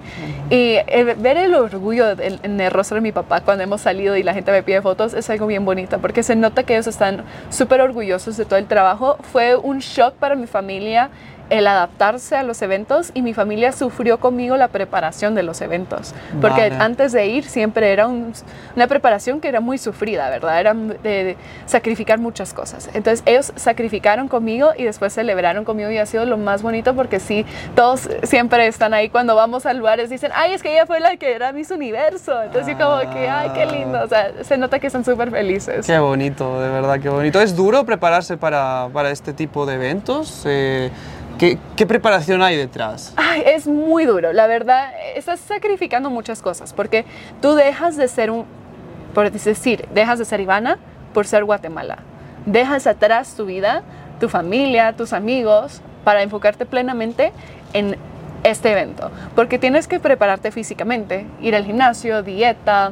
Y 0.49 0.75
eh, 0.87 1.15
ver 1.17 1.37
el 1.37 1.53
orgullo 1.55 2.15
del- 2.15 2.39
en 2.43 2.59
el 2.59 2.71
rostro 2.71 2.95
de 2.95 3.01
mi 3.01 3.11
papá 3.11 3.41
cuando 3.41 3.63
hemos 3.63 3.81
salido 3.81 4.15
y 4.17 4.23
la 4.23 4.33
gente 4.33 4.51
me 4.51 4.63
pide 4.63 4.81
fotos 4.81 5.13
es 5.13 5.29
algo 5.29 5.47
bien 5.47 5.65
bonito, 5.65 5.99
porque 5.99 6.23
se 6.23 6.35
nota 6.35 6.63
que 6.63 6.73
ellos 6.73 6.87
están 6.87 7.23
súper 7.49 7.81
orgullosos 7.81 8.37
de 8.37 8.45
todo 8.45 8.57
el 8.57 8.65
trabajo. 8.65 9.17
Fue 9.31 9.55
un 9.55 9.79
shock 9.79 10.13
para 10.15 10.35
mi 10.35 10.47
familia 10.47 11.09
el 11.49 11.67
adaptarse 11.67 12.35
a 12.35 12.43
los 12.43 12.61
eventos 12.61 13.11
y 13.13 13.21
mi 13.21 13.33
familia 13.33 13.71
sufrió 13.71 14.19
conmigo 14.19 14.57
la 14.57 14.69
preparación 14.69 15.35
de 15.35 15.43
los 15.43 15.61
eventos, 15.61 16.13
porque 16.41 16.69
Vale. 16.69 16.75
antes 16.79 17.11
de 17.11 17.27
ir 17.27 17.43
siempre 17.45 17.91
era 17.93 18.07
un- 18.07 18.33
una 18.75 18.87
preparación 18.87 19.39
que 19.41 19.49
era 19.49 19.59
muy 19.59 19.77
sufrida, 19.77 20.29
¿verdad? 20.29 20.59
Era 20.59 20.73
de, 20.73 20.97
de 21.03 21.37
sacrificar 21.65 22.17
muchas 22.19 22.53
cosas. 22.53 22.89
Entonces 22.93 23.23
ellos 23.25 23.51
sacrificaron 23.55 24.27
conmigo 24.27 24.71
y 24.77 24.83
después 24.83 25.13
celebraron 25.13 25.63
conmigo 25.65 25.91
y 25.91 25.97
ha 25.97 26.05
sido 26.05 26.25
lo 26.25 26.37
más 26.37 26.61
bonito 26.63 26.95
porque 26.95 27.19
sí, 27.19 27.45
todos 27.75 28.09
siempre 28.23 28.65
están 28.67 28.93
ahí 28.93 29.09
cuando 29.09 29.35
vamos 29.35 29.65
a 29.65 29.73
lugares, 29.73 30.09
dicen, 30.09 30.31
ay, 30.33 30.53
es 30.53 30.63
que 30.63 30.71
ella 30.73 30.85
fue 30.85 30.99
la 30.99 31.17
que 31.17 31.33
era 31.33 31.51
Miss 31.51 31.69
Universo. 31.71 32.41
Entonces 32.41 32.75
yo 32.77 32.83
como 32.85 33.13
que, 33.13 33.29
ay, 33.29 33.49
qué 33.53 33.65
lindo, 33.65 34.01
o 34.01 34.07
sea, 34.07 34.31
se 34.43 34.57
nota 34.57 34.79
que 34.79 34.87
están 34.87 35.05
súper 35.05 35.29
felices. 35.29 35.85
Qué 35.85 35.99
bonito, 35.99 36.59
de 36.61 36.69
verdad, 36.69 36.99
qué 36.99 37.09
bonito. 37.09 37.39
¿Es 37.41 37.55
duro 37.55 37.83
prepararse 37.85 38.37
para, 38.37 38.87
para 38.93 39.11
este 39.11 39.33
tipo 39.33 39.65
de 39.65 39.75
eventos? 39.75 40.43
Eh, 40.45 40.89
¿qué, 41.37 41.85
preparación 41.85 42.41
hay 42.41 42.57
detrás? 42.57 43.13
Es 43.45 43.67
muy 43.67 44.05
duro, 44.05 44.33
la 44.33 44.47
verdad. 44.47 44.91
Estás 45.15 45.39
sacrificando 45.39 46.09
muchas 46.09 46.41
cosas 46.41 46.73
porque 46.73 47.05
tú 47.41 47.55
dejas 47.55 47.97
de 47.97 48.07
ser 48.07 48.31
un, 48.31 48.45
por 49.13 49.31
decir, 49.31 49.87
dejas 49.93 50.19
de 50.19 50.25
ser 50.25 50.39
Ivana 50.39 50.77
por 51.13 51.27
ser 51.27 51.43
Guatemala. 51.43 51.99
Dejas 52.45 52.87
atrás 52.87 53.35
tu 53.35 53.45
vida, 53.45 53.83
tu 54.19 54.29
familia, 54.29 54.93
tus 54.93 55.13
amigos, 55.13 55.81
para 56.03 56.21
enfocarte 56.21 56.65
plenamente 56.65 57.31
en 57.73 57.97
este 58.43 58.71
evento. 58.71 59.11
Porque 59.35 59.57
tienes 59.57 59.87
que 59.87 59.99
prepararte 59.99 60.51
físicamente, 60.51 61.25
ir 61.41 61.55
al 61.55 61.65
gimnasio, 61.65 62.23
dieta. 62.23 62.91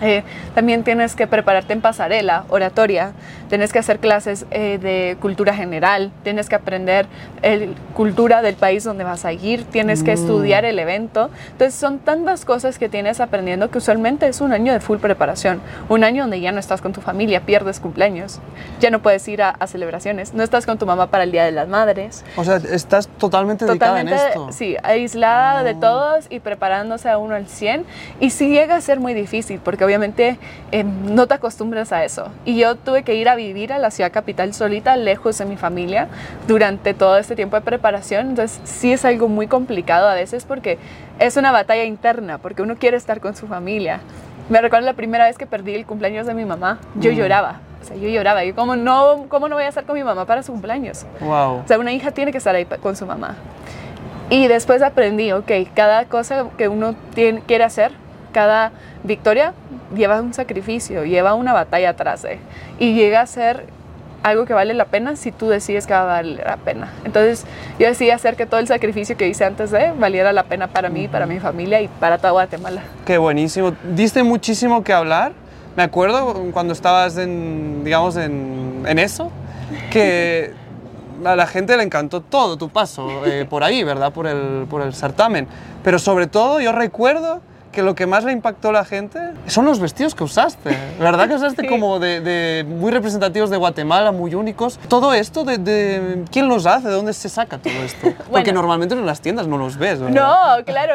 Eh, 0.00 0.22
también 0.54 0.82
tienes 0.84 1.14
que 1.14 1.26
prepararte 1.26 1.72
en 1.72 1.80
pasarela, 1.80 2.44
oratoria, 2.48 3.12
tienes 3.48 3.72
que 3.72 3.78
hacer 3.78 3.98
clases 3.98 4.46
eh, 4.50 4.78
de 4.78 5.16
cultura 5.20 5.54
general, 5.54 6.10
tienes 6.22 6.48
que 6.48 6.54
aprender 6.56 7.06
el, 7.42 7.74
cultura 7.94 8.42
del 8.42 8.54
país 8.56 8.84
donde 8.84 9.04
vas 9.04 9.24
a 9.24 9.32
ir, 9.32 9.64
tienes 9.64 10.02
que 10.02 10.10
Mm. 10.12 10.14
estudiar 10.14 10.64
el 10.64 10.78
evento. 10.78 11.30
Entonces 11.52 11.74
son 11.74 11.98
tantas 11.98 12.44
cosas 12.44 12.78
que 12.78 12.88
tienes 12.88 13.20
aprendiendo 13.20 13.70
que 13.70 13.78
usualmente 13.78 14.26
es 14.26 14.40
un 14.40 14.52
año 14.52 14.72
de 14.72 14.80
full 14.80 14.98
preparación, 14.98 15.60
un 15.88 16.04
año 16.04 16.22
donde 16.24 16.40
ya 16.40 16.52
no 16.52 16.60
estás 16.60 16.80
con 16.80 16.92
tu 16.92 17.00
familia, 17.00 17.40
pierdes 17.40 17.80
cumpleaños, 17.80 18.40
ya 18.80 18.90
no 18.90 19.00
puedes 19.00 19.26
ir 19.28 19.42
a, 19.42 19.50
a 19.50 19.66
celebraciones, 19.66 20.34
no 20.34 20.42
estás 20.42 20.66
con 20.66 20.78
tu 20.78 20.86
mamá 20.86 21.08
para 21.08 21.24
el 21.24 21.32
Día 21.32 21.44
de 21.44 21.52
las 21.52 21.68
Madres. 21.68 22.24
O 22.36 22.44
sea, 22.44 22.56
estás 22.56 23.08
totalmente 23.18 23.64
dedicada 23.64 24.00
en 24.00 24.06
Totalmente, 24.08 24.38
esto. 24.40 24.52
sí, 24.52 24.76
aislada 24.82 25.62
de 25.62 25.72
Oh. 25.74 25.80
todos 25.80 26.26
y 26.30 26.40
preparándose 26.40 27.08
a 27.08 27.18
uno 27.18 27.34
al 27.34 27.46
100. 27.46 27.84
Y 28.20 28.30
sí 28.30 28.48
llega 28.48 28.76
a 28.76 28.80
ser 28.80 29.00
muy 29.00 29.12
difícil 29.14 29.60
porque 29.62 29.83
obviamente 29.84 30.38
eh, 30.72 30.84
no 30.84 31.26
te 31.26 31.34
acostumbras 31.34 31.92
a 31.92 32.04
eso. 32.04 32.28
Y 32.44 32.56
yo 32.58 32.74
tuve 32.76 33.02
que 33.02 33.14
ir 33.14 33.28
a 33.28 33.34
vivir 33.36 33.72
a 33.72 33.78
la 33.78 33.90
ciudad 33.90 34.10
capital 34.12 34.54
solita, 34.54 34.96
lejos 34.96 35.38
de 35.38 35.44
mi 35.44 35.56
familia, 35.56 36.08
durante 36.48 36.94
todo 36.94 37.16
este 37.18 37.36
tiempo 37.36 37.56
de 37.56 37.62
preparación. 37.62 38.30
Entonces 38.30 38.60
sí 38.64 38.92
es 38.92 39.04
algo 39.04 39.28
muy 39.28 39.46
complicado 39.46 40.08
a 40.08 40.14
veces 40.14 40.44
porque 40.44 40.78
es 41.18 41.36
una 41.36 41.52
batalla 41.52 41.84
interna, 41.84 42.38
porque 42.38 42.62
uno 42.62 42.76
quiere 42.76 42.96
estar 42.96 43.20
con 43.20 43.36
su 43.36 43.46
familia. 43.46 44.00
Me 44.48 44.60
recuerdo 44.60 44.84
la 44.86 44.92
primera 44.94 45.24
vez 45.26 45.38
que 45.38 45.46
perdí 45.46 45.74
el 45.74 45.86
cumpleaños 45.86 46.26
de 46.26 46.34
mi 46.34 46.44
mamá, 46.44 46.78
yo 46.96 47.12
Mm. 47.12 47.14
lloraba. 47.14 47.60
O 47.82 47.86
sea, 47.86 47.96
yo 47.96 48.08
lloraba. 48.08 48.44
Yo, 48.44 48.54
¿cómo 48.54 48.76
no, 48.76 49.26
¿cómo 49.28 49.48
no 49.48 49.56
voy 49.56 49.64
a 49.64 49.68
estar 49.68 49.84
con 49.84 49.94
mi 49.94 50.02
mamá 50.04 50.24
para 50.24 50.42
su 50.42 50.52
cumpleaños? 50.52 51.04
Wow. 51.20 51.58
O 51.58 51.64
sea, 51.66 51.78
una 51.78 51.92
hija 51.92 52.10
tiene 52.12 52.32
que 52.32 52.38
estar 52.38 52.54
ahí 52.54 52.64
con 52.64 52.96
su 52.96 53.04
mamá. 53.06 53.36
Y 54.30 54.48
después 54.48 54.80
aprendí, 54.82 55.32
ok, 55.32 55.50
cada 55.74 56.06
cosa 56.06 56.46
que 56.56 56.68
uno 56.68 56.94
tiene, 57.14 57.40
quiere 57.46 57.64
hacer, 57.64 57.92
cada 58.34 58.72
victoria 59.04 59.54
lleva 59.96 60.20
un 60.20 60.34
sacrificio, 60.34 61.04
lleva 61.04 61.32
una 61.32 61.54
batalla 61.54 61.90
atrás 61.90 62.22
de. 62.22 62.38
Y 62.78 62.94
llega 62.94 63.22
a 63.22 63.26
ser 63.26 63.64
algo 64.22 64.44
que 64.46 64.54
vale 64.54 64.74
la 64.74 64.86
pena 64.86 65.16
si 65.16 65.32
tú 65.32 65.48
decides 65.48 65.86
que 65.86 65.92
va 65.94 66.02
a 66.02 66.04
valer 66.04 66.44
la 66.44 66.56
pena. 66.56 66.92
Entonces 67.04 67.46
yo 67.78 67.86
decidí 67.86 68.10
hacer 68.10 68.36
que 68.36 68.46
todo 68.46 68.58
el 68.58 68.66
sacrificio 68.66 69.16
que 69.16 69.28
hice 69.28 69.44
antes 69.44 69.70
de 69.70 69.92
valiera 69.92 70.32
la 70.32 70.44
pena 70.44 70.66
para 70.68 70.88
mí, 70.88 71.08
para 71.08 71.26
mi 71.26 71.38
familia 71.40 71.80
y 71.80 71.88
para 71.88 72.18
toda 72.18 72.32
Guatemala. 72.32 72.82
Qué 73.06 73.16
buenísimo. 73.18 73.72
Diste 73.94 74.22
muchísimo 74.22 74.82
que 74.82 74.92
hablar. 74.92 75.32
Me 75.76 75.82
acuerdo 75.82 76.34
cuando 76.52 76.72
estabas 76.72 77.16
en, 77.18 77.84
digamos, 77.84 78.16
en, 78.16 78.84
en 78.86 78.98
eso, 78.98 79.30
que 79.90 80.52
a 81.24 81.36
la 81.36 81.46
gente 81.46 81.76
le 81.76 81.82
encantó 81.82 82.20
todo 82.20 82.56
tu 82.56 82.68
paso 82.68 83.26
eh, 83.26 83.46
por 83.48 83.62
ahí, 83.62 83.84
¿verdad? 83.84 84.12
Por 84.12 84.26
el, 84.26 84.66
por 84.68 84.82
el 84.82 84.94
certamen. 84.94 85.46
Pero 85.82 85.98
sobre 85.98 86.26
todo 86.26 86.60
yo 86.60 86.72
recuerdo 86.72 87.40
que 87.74 87.82
lo 87.82 87.94
que 87.94 88.06
más 88.06 88.24
le 88.24 88.32
impactó 88.32 88.70
a 88.70 88.72
la 88.72 88.84
gente 88.84 89.18
son 89.46 89.66
los 89.66 89.80
vestidos 89.80 90.14
que 90.14 90.24
usaste. 90.24 90.76
¿Verdad 90.98 91.28
que 91.28 91.34
usaste 91.34 91.66
como 91.66 91.98
de, 91.98 92.64
muy 92.66 92.92
representativos 92.92 93.50
de 93.50 93.56
Guatemala, 93.56 94.12
muy 94.12 94.34
únicos? 94.34 94.78
Todo 94.88 95.12
esto, 95.12 95.44
de, 95.44 96.24
¿quién 96.30 96.48
los 96.48 96.66
hace? 96.66 96.88
¿De 96.88 96.94
dónde 96.94 97.12
se 97.12 97.28
saca 97.28 97.58
todo 97.58 97.72
esto? 97.84 98.14
Porque 98.30 98.52
normalmente 98.52 98.94
en 98.94 99.04
las 99.04 99.20
tiendas 99.20 99.46
no 99.46 99.58
los 99.58 99.76
ves. 99.76 100.00
No, 100.00 100.34
claro. 100.64 100.94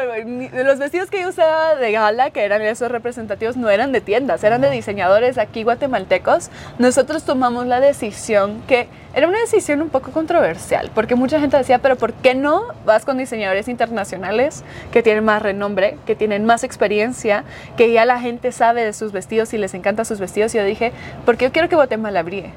Los 0.64 0.78
vestidos 0.78 1.10
que 1.10 1.20
yo 1.20 1.28
usaba 1.28 1.74
de 1.74 1.92
gala, 1.92 2.30
que 2.30 2.42
eran 2.42 2.62
esos 2.62 2.90
representativos, 2.90 3.56
no 3.56 3.68
eran 3.68 3.92
de 3.92 4.00
tiendas, 4.00 4.42
eran 4.42 4.60
de 4.62 4.70
diseñadores 4.70 5.38
aquí 5.38 5.62
guatemaltecos. 5.62 6.50
Nosotros 6.78 7.24
tomamos 7.24 7.66
la 7.66 7.80
decisión 7.80 8.62
que 8.66 8.88
era 9.14 9.26
una 9.26 9.40
decisión 9.40 9.82
un 9.82 9.88
poco 9.88 10.12
controversial, 10.12 10.90
porque 10.94 11.14
mucha 11.14 11.40
gente 11.40 11.56
decía, 11.56 11.78
pero 11.78 11.96
¿por 11.96 12.12
qué 12.12 12.34
no 12.34 12.62
vas 12.86 13.04
con 13.04 13.18
diseñadores 13.18 13.68
internacionales 13.68 14.62
que 14.92 15.02
tienen 15.02 15.24
más 15.24 15.42
renombre, 15.42 15.96
que 16.06 16.14
tienen 16.14 16.44
más 16.44 16.62
experiencia, 16.62 17.44
que 17.76 17.92
ya 17.92 18.04
la 18.04 18.20
gente 18.20 18.52
sabe 18.52 18.84
de 18.84 18.92
sus 18.92 19.12
vestidos 19.12 19.52
y 19.52 19.58
les 19.58 19.74
encanta 19.74 20.04
sus 20.04 20.20
vestidos? 20.20 20.54
Y 20.54 20.58
yo 20.58 20.64
dije, 20.64 20.92
porque 21.26 21.46
yo 21.46 21.52
quiero 21.52 21.68
que 21.68 21.76
Guatemala 21.76 22.22
brille. 22.22 22.52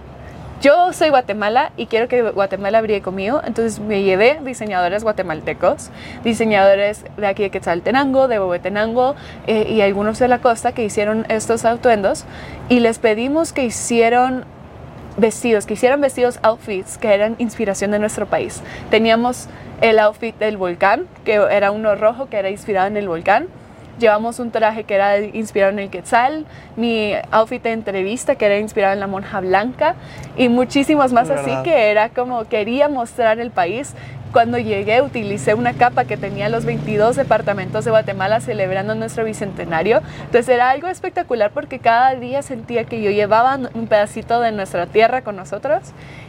Yo 0.63 0.93
soy 0.93 1.09
Guatemala 1.09 1.73
y 1.75 1.87
quiero 1.87 2.07
que 2.07 2.21
Guatemala 2.21 2.81
brille 2.81 3.01
conmigo, 3.01 3.41
entonces 3.45 3.81
me 3.81 4.03
llevé 4.03 4.39
diseñadores 4.45 5.03
guatemaltecos, 5.03 5.89
diseñadores 6.23 7.03
de 7.17 7.27
aquí 7.27 7.43
de 7.43 7.49
Quetzaltenango, 7.49 8.29
de 8.29 8.39
Bobetenango 8.39 9.15
eh, 9.45 9.67
y 9.69 9.81
algunos 9.81 10.19
de 10.19 10.29
la 10.29 10.39
costa 10.39 10.71
que 10.71 10.85
hicieron 10.85 11.25
estos 11.27 11.65
atuendos 11.65 12.23
y 12.69 12.79
les 12.79 12.97
pedimos 12.97 13.51
que 13.51 13.65
hicieron 13.65 14.45
vestidos, 15.17 15.65
que 15.65 15.73
hicieran 15.73 16.01
vestidos, 16.01 16.39
outfits 16.41 16.97
que 16.97 17.13
eran 17.13 17.35
inspiración 17.39 17.91
de 17.91 17.99
nuestro 17.99 18.25
país. 18.25 18.61
Teníamos 18.89 19.47
el 19.81 19.99
outfit 19.99 20.35
del 20.37 20.57
volcán, 20.57 21.07
que 21.25 21.33
era 21.33 21.71
uno 21.71 21.95
rojo, 21.95 22.27
que 22.29 22.37
era 22.37 22.49
inspirado 22.49 22.87
en 22.87 22.97
el 22.97 23.07
volcán. 23.07 23.47
Llevamos 23.99 24.39
un 24.39 24.49
traje 24.49 24.85
que 24.85 24.95
era 24.95 25.19
inspirado 25.19 25.71
en 25.71 25.79
el 25.79 25.89
Quetzal, 25.91 26.45
mi 26.75 27.13
outfit 27.29 27.61
de 27.61 27.73
entrevista 27.73 28.35
que 28.35 28.45
era 28.45 28.57
inspirado 28.57 28.93
en 28.93 28.99
la 28.99 29.05
monja 29.05 29.39
blanca 29.39 29.95
y 30.35 30.49
muchísimos 30.49 31.13
más 31.13 31.29
así 31.29 31.51
que 31.63 31.91
era 31.91 32.09
como 32.09 32.45
quería 32.45 32.89
mostrar 32.89 33.39
el 33.39 33.51
país 33.51 33.93
cuando 34.33 34.57
llegué 34.57 35.01
utilicé 35.01 35.53
una 35.53 35.73
capa 35.73 36.05
que 36.05 36.17
tenía 36.17 36.49
los 36.49 36.65
22 36.65 37.15
departamentos 37.15 37.85
de 37.85 37.91
Guatemala 37.91 38.41
celebrando 38.41 38.95
nuestro 38.95 39.23
bicentenario. 39.23 40.01
Entonces 40.25 40.49
era 40.49 40.71
algo 40.71 40.87
espectacular 40.87 41.51
porque 41.51 41.79
cada 41.79 42.15
día 42.15 42.41
sentía 42.41 42.83
que 42.83 43.01
yo 43.01 43.11
llevaba 43.11 43.57
un 43.73 43.87
pedacito 43.87 44.41
de 44.41 44.51
nuestra 44.51 44.87
tierra 44.87 45.21
con 45.21 45.35
nosotros 45.35 45.83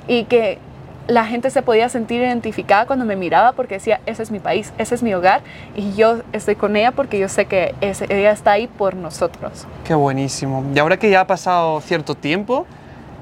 y 0.06 0.24
que 0.24 0.58
la 1.06 1.26
gente 1.26 1.50
se 1.50 1.62
podía 1.62 1.88
sentir 1.88 2.20
identificada 2.22 2.86
cuando 2.86 3.04
me 3.04 3.16
miraba 3.16 3.52
porque 3.52 3.74
decía, 3.74 4.00
ese 4.06 4.22
es 4.22 4.30
mi 4.30 4.38
país, 4.38 4.72
ese 4.78 4.94
es 4.94 5.02
mi 5.02 5.12
hogar 5.14 5.40
y 5.74 5.94
yo 5.94 6.20
estoy 6.32 6.56
con 6.56 6.76
ella 6.76 6.92
porque 6.92 7.18
yo 7.18 7.28
sé 7.28 7.46
que 7.46 7.74
ella 7.80 8.30
está 8.30 8.52
ahí 8.52 8.66
por 8.66 8.94
nosotros. 8.94 9.66
Qué 9.84 9.94
buenísimo. 9.94 10.64
Y 10.74 10.78
ahora 10.78 10.98
que 10.98 11.10
ya 11.10 11.20
ha 11.20 11.26
pasado 11.26 11.80
cierto 11.80 12.14
tiempo, 12.14 12.66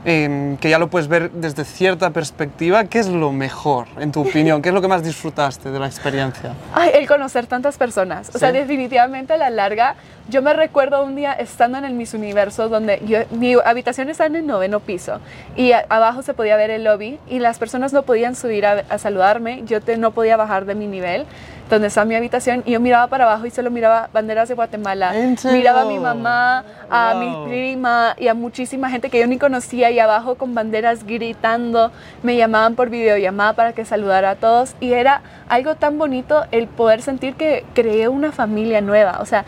Em, 0.04 0.56
que 0.56 0.68
ya 0.68 0.80
lo 0.80 0.88
puedes 0.88 1.06
ver 1.06 1.30
desde 1.30 1.64
cierta 1.64 2.10
perspectiva, 2.10 2.84
¿qué 2.86 2.98
es 2.98 3.06
lo 3.06 3.30
mejor, 3.30 3.86
en 4.00 4.10
tu 4.10 4.22
opinión? 4.22 4.60
¿Qué 4.60 4.70
es 4.70 4.74
lo 4.74 4.82
que 4.82 4.88
más 4.88 5.04
disfrutaste 5.04 5.70
de 5.70 5.78
la 5.78 5.86
experiencia? 5.86 6.54
Ay, 6.74 6.90
el 6.94 7.06
conocer 7.06 7.46
tantas 7.46 7.78
personas. 7.78 8.34
O 8.34 8.38
sea, 8.38 8.50
definitivamente 8.50 9.34
a 9.34 9.36
la 9.36 9.48
larga, 9.50 9.94
yo 10.28 10.42
me 10.42 10.54
recuerdo 10.54 11.04
un 11.04 11.14
día 11.14 11.32
estando 11.32 11.78
en 11.78 11.84
el 11.84 11.94
Miss 11.94 12.14
Universo, 12.14 12.68
donde 12.68 13.00
yo, 13.06 13.18
mi 13.30 13.54
habitación 13.64 14.08
está 14.08 14.26
en 14.26 14.34
el 14.34 14.46
noveno 14.46 14.80
piso 14.80 15.20
y 15.56 15.70
abajo 15.70 16.22
se 16.22 16.34
podía 16.34 16.56
ver 16.56 16.70
el 16.70 16.82
lobby 16.82 17.20
y 17.28 17.38
las 17.38 17.60
personas 17.60 17.92
no 17.92 18.02
podían 18.02 18.34
subir 18.34 18.66
a, 18.66 18.98
saludarme, 18.98 19.62
yo 19.66 19.78
no 19.98 20.10
podía 20.10 20.36
bajar 20.36 20.64
de 20.64 20.74
mi 20.74 20.88
nivel 20.88 21.26
donde 21.70 21.88
está 21.88 22.04
mi 22.04 22.14
habitación 22.14 22.62
y 22.66 22.72
yo 22.72 22.80
miraba 22.80 23.06
para 23.06 23.24
abajo 23.24 23.46
y 23.46 23.50
solo 23.50 23.70
miraba 23.70 24.08
banderas 24.12 24.48
de 24.48 24.54
Guatemala. 24.54 25.12
Miraba 25.50 25.82
a 25.82 25.84
mi 25.84 25.98
mamá, 25.98 26.64
a 26.90 27.14
mi 27.14 27.48
prima 27.48 28.14
y 28.18 28.28
a 28.28 28.34
muchísima 28.34 28.90
gente 28.90 29.10
que 29.10 29.18
yo 29.18 29.26
ni 29.26 29.38
conocía 29.38 29.90
y 29.90 29.98
abajo 29.98 30.34
con 30.34 30.54
banderas 30.54 31.04
gritando. 31.04 31.90
Me 32.22 32.36
llamaban 32.36 32.74
por 32.74 32.90
videollamada 32.90 33.54
para 33.54 33.72
que 33.72 33.84
saludara 33.84 34.30
a 34.30 34.34
todos 34.36 34.74
y 34.80 34.92
era 34.92 35.22
algo 35.48 35.74
tan 35.74 35.98
bonito 35.98 36.44
el 36.50 36.66
poder 36.68 37.02
sentir 37.02 37.34
que 37.34 37.64
creé 37.74 38.08
una 38.08 38.32
familia 38.32 38.80
nueva. 38.80 39.18
O 39.20 39.26
sea, 39.26 39.44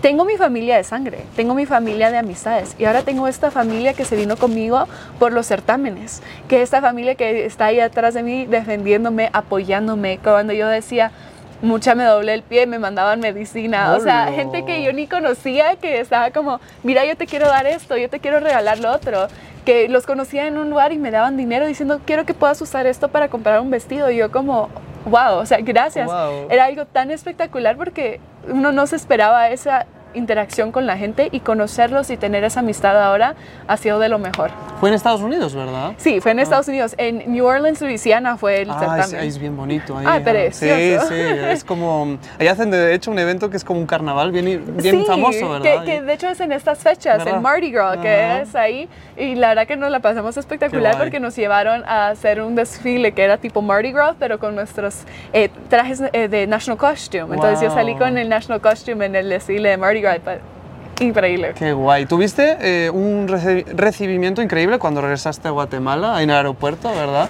tengo 0.00 0.24
mi 0.24 0.36
familia 0.36 0.76
de 0.76 0.84
sangre, 0.84 1.18
tengo 1.36 1.54
mi 1.54 1.66
familia 1.66 2.10
de 2.10 2.16
amistades 2.16 2.74
y 2.78 2.86
ahora 2.86 3.02
tengo 3.02 3.28
esta 3.28 3.50
familia 3.50 3.92
que 3.92 4.04
se 4.04 4.16
vino 4.16 4.36
conmigo 4.36 4.86
por 5.18 5.32
los 5.32 5.46
certámenes, 5.46 6.22
que 6.48 6.62
esta 6.62 6.80
familia 6.80 7.14
que 7.14 7.44
está 7.44 7.66
ahí 7.66 7.80
atrás 7.80 8.14
de 8.14 8.22
mí 8.22 8.46
defendiéndome, 8.46 9.28
apoyándome, 9.32 10.18
cuando 10.22 10.54
yo 10.54 10.68
decía, 10.68 11.12
mucha 11.62 11.94
me 11.94 12.04
doblé 12.04 12.34
el 12.34 12.42
pie, 12.42 12.66
me 12.66 12.78
mandaban 12.78 13.20
medicina, 13.20 13.94
o 13.94 14.00
sea, 14.00 14.26
gente 14.32 14.64
que 14.64 14.82
yo 14.82 14.92
ni 14.92 15.06
conocía 15.06 15.76
que 15.76 16.00
estaba 16.00 16.30
como, 16.30 16.60
mira, 16.82 17.04
yo 17.06 17.16
te 17.16 17.26
quiero 17.26 17.46
dar 17.46 17.66
esto, 17.66 17.96
yo 17.96 18.10
te 18.10 18.20
quiero 18.20 18.40
regalar 18.40 18.80
lo 18.80 18.90
otro, 18.92 19.28
que 19.64 19.88
los 19.88 20.04
conocía 20.04 20.46
en 20.46 20.58
un 20.58 20.70
lugar 20.70 20.92
y 20.92 20.98
me 20.98 21.10
daban 21.10 21.36
dinero 21.36 21.66
diciendo, 21.66 22.00
quiero 22.04 22.26
que 22.26 22.34
puedas 22.34 22.60
usar 22.60 22.86
esto 22.86 23.08
para 23.08 23.28
comprar 23.28 23.60
un 23.60 23.70
vestido, 23.70 24.10
y 24.10 24.16
yo 24.16 24.32
como, 24.32 24.68
wow, 25.06 25.36
o 25.36 25.46
sea, 25.46 25.58
gracias. 25.60 26.10
Era 26.50 26.64
algo 26.66 26.84
tan 26.84 27.10
espectacular 27.10 27.76
porque 27.76 28.20
uno 28.48 28.72
no 28.72 28.86
se 28.86 28.96
esperaba 28.96 29.48
esa 29.50 29.86
interacción 30.14 30.72
con 30.72 30.86
la 30.86 30.96
gente 30.96 31.28
y 31.32 31.40
conocerlos 31.40 32.10
y 32.10 32.16
tener 32.16 32.44
esa 32.44 32.60
amistad 32.60 33.00
ahora 33.02 33.34
ha 33.66 33.76
sido 33.76 33.98
de 33.98 34.08
lo 34.08 34.18
mejor. 34.18 34.50
Fue 34.80 34.88
en 34.88 34.94
Estados 34.94 35.20
Unidos, 35.20 35.54
¿verdad? 35.54 35.92
Sí, 35.96 36.20
fue 36.20 36.32
en 36.32 36.40
ah. 36.40 36.42
Estados 36.42 36.68
Unidos. 36.68 36.94
En 36.98 37.32
New 37.32 37.46
Orleans, 37.46 37.80
Louisiana 37.80 38.36
fue 38.36 38.62
el 38.62 38.70
ah, 38.70 38.78
certamen. 38.78 39.20
Es, 39.20 39.34
es 39.34 39.38
bien 39.38 39.56
bonito 39.56 39.96
ahí. 39.96 40.04
Ah, 40.08 40.20
precioso. 40.22 41.08
Sí, 41.08 41.14
sí, 41.14 41.20
es 41.20 41.64
como... 41.64 42.18
Ahí 42.38 42.48
hacen 42.48 42.70
de 42.70 42.94
hecho 42.94 43.10
un 43.10 43.18
evento 43.18 43.48
que 43.48 43.56
es 43.56 43.64
como 43.64 43.80
un 43.80 43.86
carnaval 43.86 44.32
bien, 44.32 44.64
bien 44.76 45.06
famoso, 45.06 45.50
¿verdad? 45.50 45.84
Que, 45.84 45.92
que 45.92 46.02
de 46.02 46.12
hecho 46.12 46.28
es 46.28 46.40
en 46.40 46.52
estas 46.52 46.78
fechas, 46.78 47.26
en 47.26 47.40
Mardi 47.40 47.70
Gras, 47.70 47.98
que 47.98 48.40
es 48.42 48.54
ahí. 48.54 48.88
Y 49.16 49.34
la 49.34 49.48
verdad 49.48 49.66
que 49.66 49.76
nos 49.76 49.90
la 49.90 50.00
pasamos 50.00 50.36
espectacular 50.36 50.98
porque 50.98 51.20
nos 51.20 51.36
llevaron 51.36 51.84
a 51.84 52.08
hacer 52.08 52.42
un 52.42 52.54
desfile 52.54 53.12
que 53.12 53.22
era 53.22 53.38
tipo 53.38 53.62
Mardi 53.62 53.92
Gras, 53.92 54.16
pero 54.18 54.38
con 54.38 54.54
nuestros 54.54 55.04
eh, 55.32 55.48
trajes 55.68 56.02
eh, 56.12 56.28
de 56.28 56.46
National 56.46 56.78
Costume. 56.78 57.34
Entonces 57.34 57.60
yo 57.60 57.74
salí 57.74 57.94
con 57.94 58.18
el 58.18 58.28
National 58.28 58.60
Costume 58.60 59.06
en 59.06 59.16
el 59.16 59.28
desfile 59.28 59.70
de 59.70 59.76
Mardi 59.76 60.00
Gras 60.02 60.20
increíble. 61.00 61.52
Qué 61.56 61.72
guay. 61.72 62.06
Tuviste 62.06 62.56
eh, 62.60 62.90
un 62.90 63.26
recibimiento 63.28 64.42
increíble 64.42 64.78
cuando 64.78 65.00
regresaste 65.00 65.48
a 65.48 65.50
Guatemala, 65.50 66.22
en 66.22 66.30
el 66.30 66.36
aeropuerto, 66.36 66.90
¿verdad? 66.94 67.28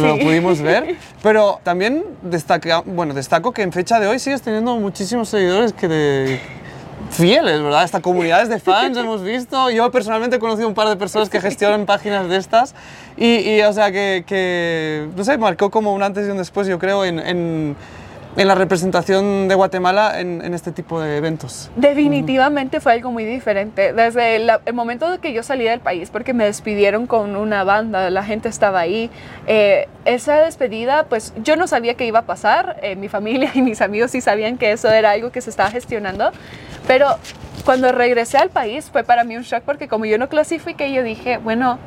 Lo 0.00 0.18
pudimos 0.18 0.60
ver. 0.60 0.96
Pero 1.22 1.60
también 1.62 2.04
destaca, 2.22 2.82
bueno, 2.84 3.14
destaco 3.14 3.52
que 3.52 3.62
en 3.62 3.72
fecha 3.72 4.00
de 4.00 4.08
hoy 4.08 4.18
sigues 4.18 4.42
teniendo 4.42 4.76
muchísimos 4.76 5.28
seguidores 5.28 5.72
que 5.72 5.86
de, 5.86 6.40
fieles, 7.10 7.62
¿verdad? 7.62 7.84
Esta 7.84 8.00
comunidades 8.00 8.48
de 8.48 8.58
fans 8.58 8.96
hemos 8.96 9.22
visto. 9.22 9.70
Yo 9.70 9.90
personalmente 9.90 10.36
he 10.36 10.38
conocido 10.38 10.68
un 10.68 10.74
par 10.74 10.88
de 10.88 10.96
personas 10.96 11.28
que 11.28 11.40
gestionan 11.40 11.86
páginas 11.86 12.28
de 12.28 12.36
estas 12.36 12.74
y, 13.16 13.60
o 13.60 13.72
sea, 13.72 13.92
que, 13.92 14.24
que, 14.26 15.08
no 15.16 15.24
sé, 15.24 15.38
marcó 15.38 15.70
como 15.70 15.92
un 15.92 16.02
antes 16.02 16.26
y 16.26 16.30
un 16.30 16.38
después, 16.38 16.66
yo 16.66 16.78
creo, 16.78 17.04
en 17.04 17.18
en 17.18 17.76
la 18.36 18.54
representación 18.54 19.48
de 19.48 19.54
Guatemala 19.54 20.20
en, 20.20 20.54
este 20.54 20.72
tipo 20.72 21.00
de 21.00 21.16
eventos? 21.16 21.70
Definitivamente 21.76 22.80
fue 22.80 22.92
algo 22.92 23.10
muy 23.10 23.24
diferente. 23.24 23.92
Desde 23.92 24.36
el 24.36 24.74
momento 24.74 25.10
de 25.10 25.18
que 25.18 25.32
yo 25.32 25.42
salí 25.42 25.64
del 25.64 25.80
país, 25.80 26.10
porque 26.10 26.32
me 26.32 26.44
despidieron 26.44 27.06
con 27.06 27.36
una 27.36 27.62
banda, 27.64 28.10
la 28.10 28.24
gente 28.24 28.48
estaba 28.48 28.80
ahí, 28.80 29.10
eh, 29.46 29.88
esa 30.04 30.40
despedida, 30.40 31.04
pues 31.04 31.34
yo 31.42 31.56
no 31.56 31.66
sabía 31.66 31.94
qué 31.94 32.06
iba 32.06 32.20
a 32.20 32.26
pasar, 32.26 32.78
eh, 32.82 32.96
mi 32.96 33.08
familia 33.08 33.50
y 33.54 33.62
mis 33.62 33.80
amigos 33.80 34.10
sí 34.10 34.20
sabían 34.20 34.56
que 34.56 34.72
eso 34.72 34.90
era 34.90 35.10
algo 35.10 35.30
que 35.30 35.40
se 35.40 35.50
estaba 35.50 35.70
gestionando, 35.70 36.32
pero 36.86 37.06
cuando 37.64 37.92
regresé 37.92 38.38
al 38.38 38.48
país 38.48 38.90
fue 38.90 39.04
para 39.04 39.24
mí 39.24 39.36
un 39.36 39.42
shock 39.42 39.62
porque 39.62 39.88
como 39.88 40.04
yo 40.06 40.18
no 40.18 40.28
clasifiqué, 40.28 40.92
yo 40.92 41.02
dije, 41.02 41.36
bueno, 41.38 41.78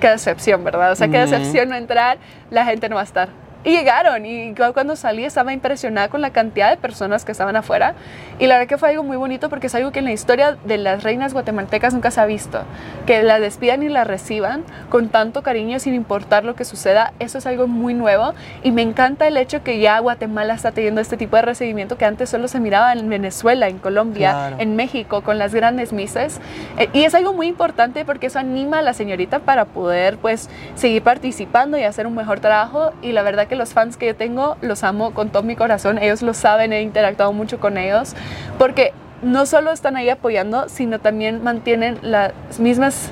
qué 0.00 0.08
decepción, 0.08 0.64
¿verdad? 0.64 0.92
O 0.92 0.96
sea, 0.96 1.08
qué 1.08 1.18
decepción 1.18 1.68
no 1.68 1.76
entrar, 1.76 2.18
la 2.50 2.64
gente 2.64 2.88
no 2.88 2.96
va 2.96 3.02
a 3.02 3.04
estar 3.04 3.41
Y 3.64 3.70
llegaron 3.70 4.26
y 4.26 4.54
cuando 4.74 4.96
salí 4.96 5.24
estaba 5.24 5.52
impresionada 5.52 6.08
con 6.08 6.20
la 6.20 6.30
cantidad 6.30 6.70
de 6.70 6.76
personas 6.76 7.24
que 7.24 7.32
estaban 7.32 7.56
afuera. 7.56 7.94
Y 8.38 8.46
la 8.46 8.54
verdad 8.54 8.68
que 8.68 8.78
fue 8.78 8.90
algo 8.90 9.02
muy 9.02 9.16
bonito 9.16 9.48
porque 9.48 9.68
es 9.68 9.74
algo 9.74 9.92
que 9.92 10.00
en 10.00 10.06
la 10.06 10.12
historia 10.12 10.56
de 10.64 10.78
las 10.78 11.02
reinas 11.02 11.32
guatemaltecas 11.32 11.94
nunca 11.94 12.10
se 12.10 12.20
ha 12.20 12.26
visto. 12.26 12.62
Que 13.06 13.22
la 13.22 13.38
despidan 13.38 13.82
y 13.82 13.88
la 13.88 14.04
reciban 14.04 14.64
con 14.88 15.08
tanto 15.08 15.42
cariño 15.42 15.78
sin 15.78 15.94
importar 15.94 16.44
lo 16.44 16.54
que 16.54 16.64
suceda, 16.64 17.12
eso 17.18 17.38
es 17.38 17.46
algo 17.46 17.66
muy 17.66 17.94
nuevo. 17.94 18.34
Y 18.62 18.72
me 18.72 18.82
encanta 18.82 19.26
el 19.26 19.36
hecho 19.36 19.62
que 19.62 19.78
ya 19.78 19.98
Guatemala 20.00 20.54
está 20.54 20.72
teniendo 20.72 21.00
este 21.00 21.16
tipo 21.16 21.36
de 21.36 21.42
recibimiento 21.42 21.96
que 21.96 22.04
antes 22.04 22.30
solo 22.30 22.48
se 22.48 22.60
miraba 22.60 22.92
en 22.92 23.08
Venezuela, 23.08 23.68
en 23.68 23.78
Colombia, 23.78 24.54
en 24.58 24.76
México 24.76 25.22
con 25.22 25.38
las 25.38 25.54
grandes 25.54 25.92
misas 25.92 26.40
eh, 26.78 26.88
y 26.92 27.04
es 27.04 27.14
algo 27.14 27.32
muy 27.32 27.46
importante 27.46 28.04
porque 28.04 28.26
eso 28.26 28.38
anima 28.38 28.78
a 28.78 28.82
la 28.82 28.92
señorita 28.92 29.40
para 29.40 29.66
poder 29.66 30.18
pues 30.18 30.48
seguir 30.74 31.02
participando 31.02 31.78
y 31.78 31.82
hacer 31.82 32.06
un 32.06 32.14
mejor 32.14 32.40
trabajo. 32.40 32.92
Y 33.02 33.12
la 33.12 33.22
verdad 33.22 33.46
que 33.46 33.51
los 33.54 33.72
fans 33.72 33.96
que 33.96 34.06
yo 34.06 34.16
tengo 34.16 34.56
los 34.60 34.84
amo 34.84 35.12
con 35.12 35.30
todo 35.30 35.42
mi 35.42 35.56
corazón, 35.56 35.98
ellos 35.98 36.22
lo 36.22 36.34
saben, 36.34 36.72
he 36.72 36.82
interactuado 36.82 37.32
mucho 37.32 37.60
con 37.60 37.78
ellos, 37.78 38.14
porque 38.58 38.92
no 39.22 39.46
solo 39.46 39.70
están 39.72 39.96
ahí 39.96 40.08
apoyando, 40.08 40.68
sino 40.68 40.98
también 40.98 41.42
mantienen 41.42 41.98
las 42.02 42.32
mismas, 42.58 43.10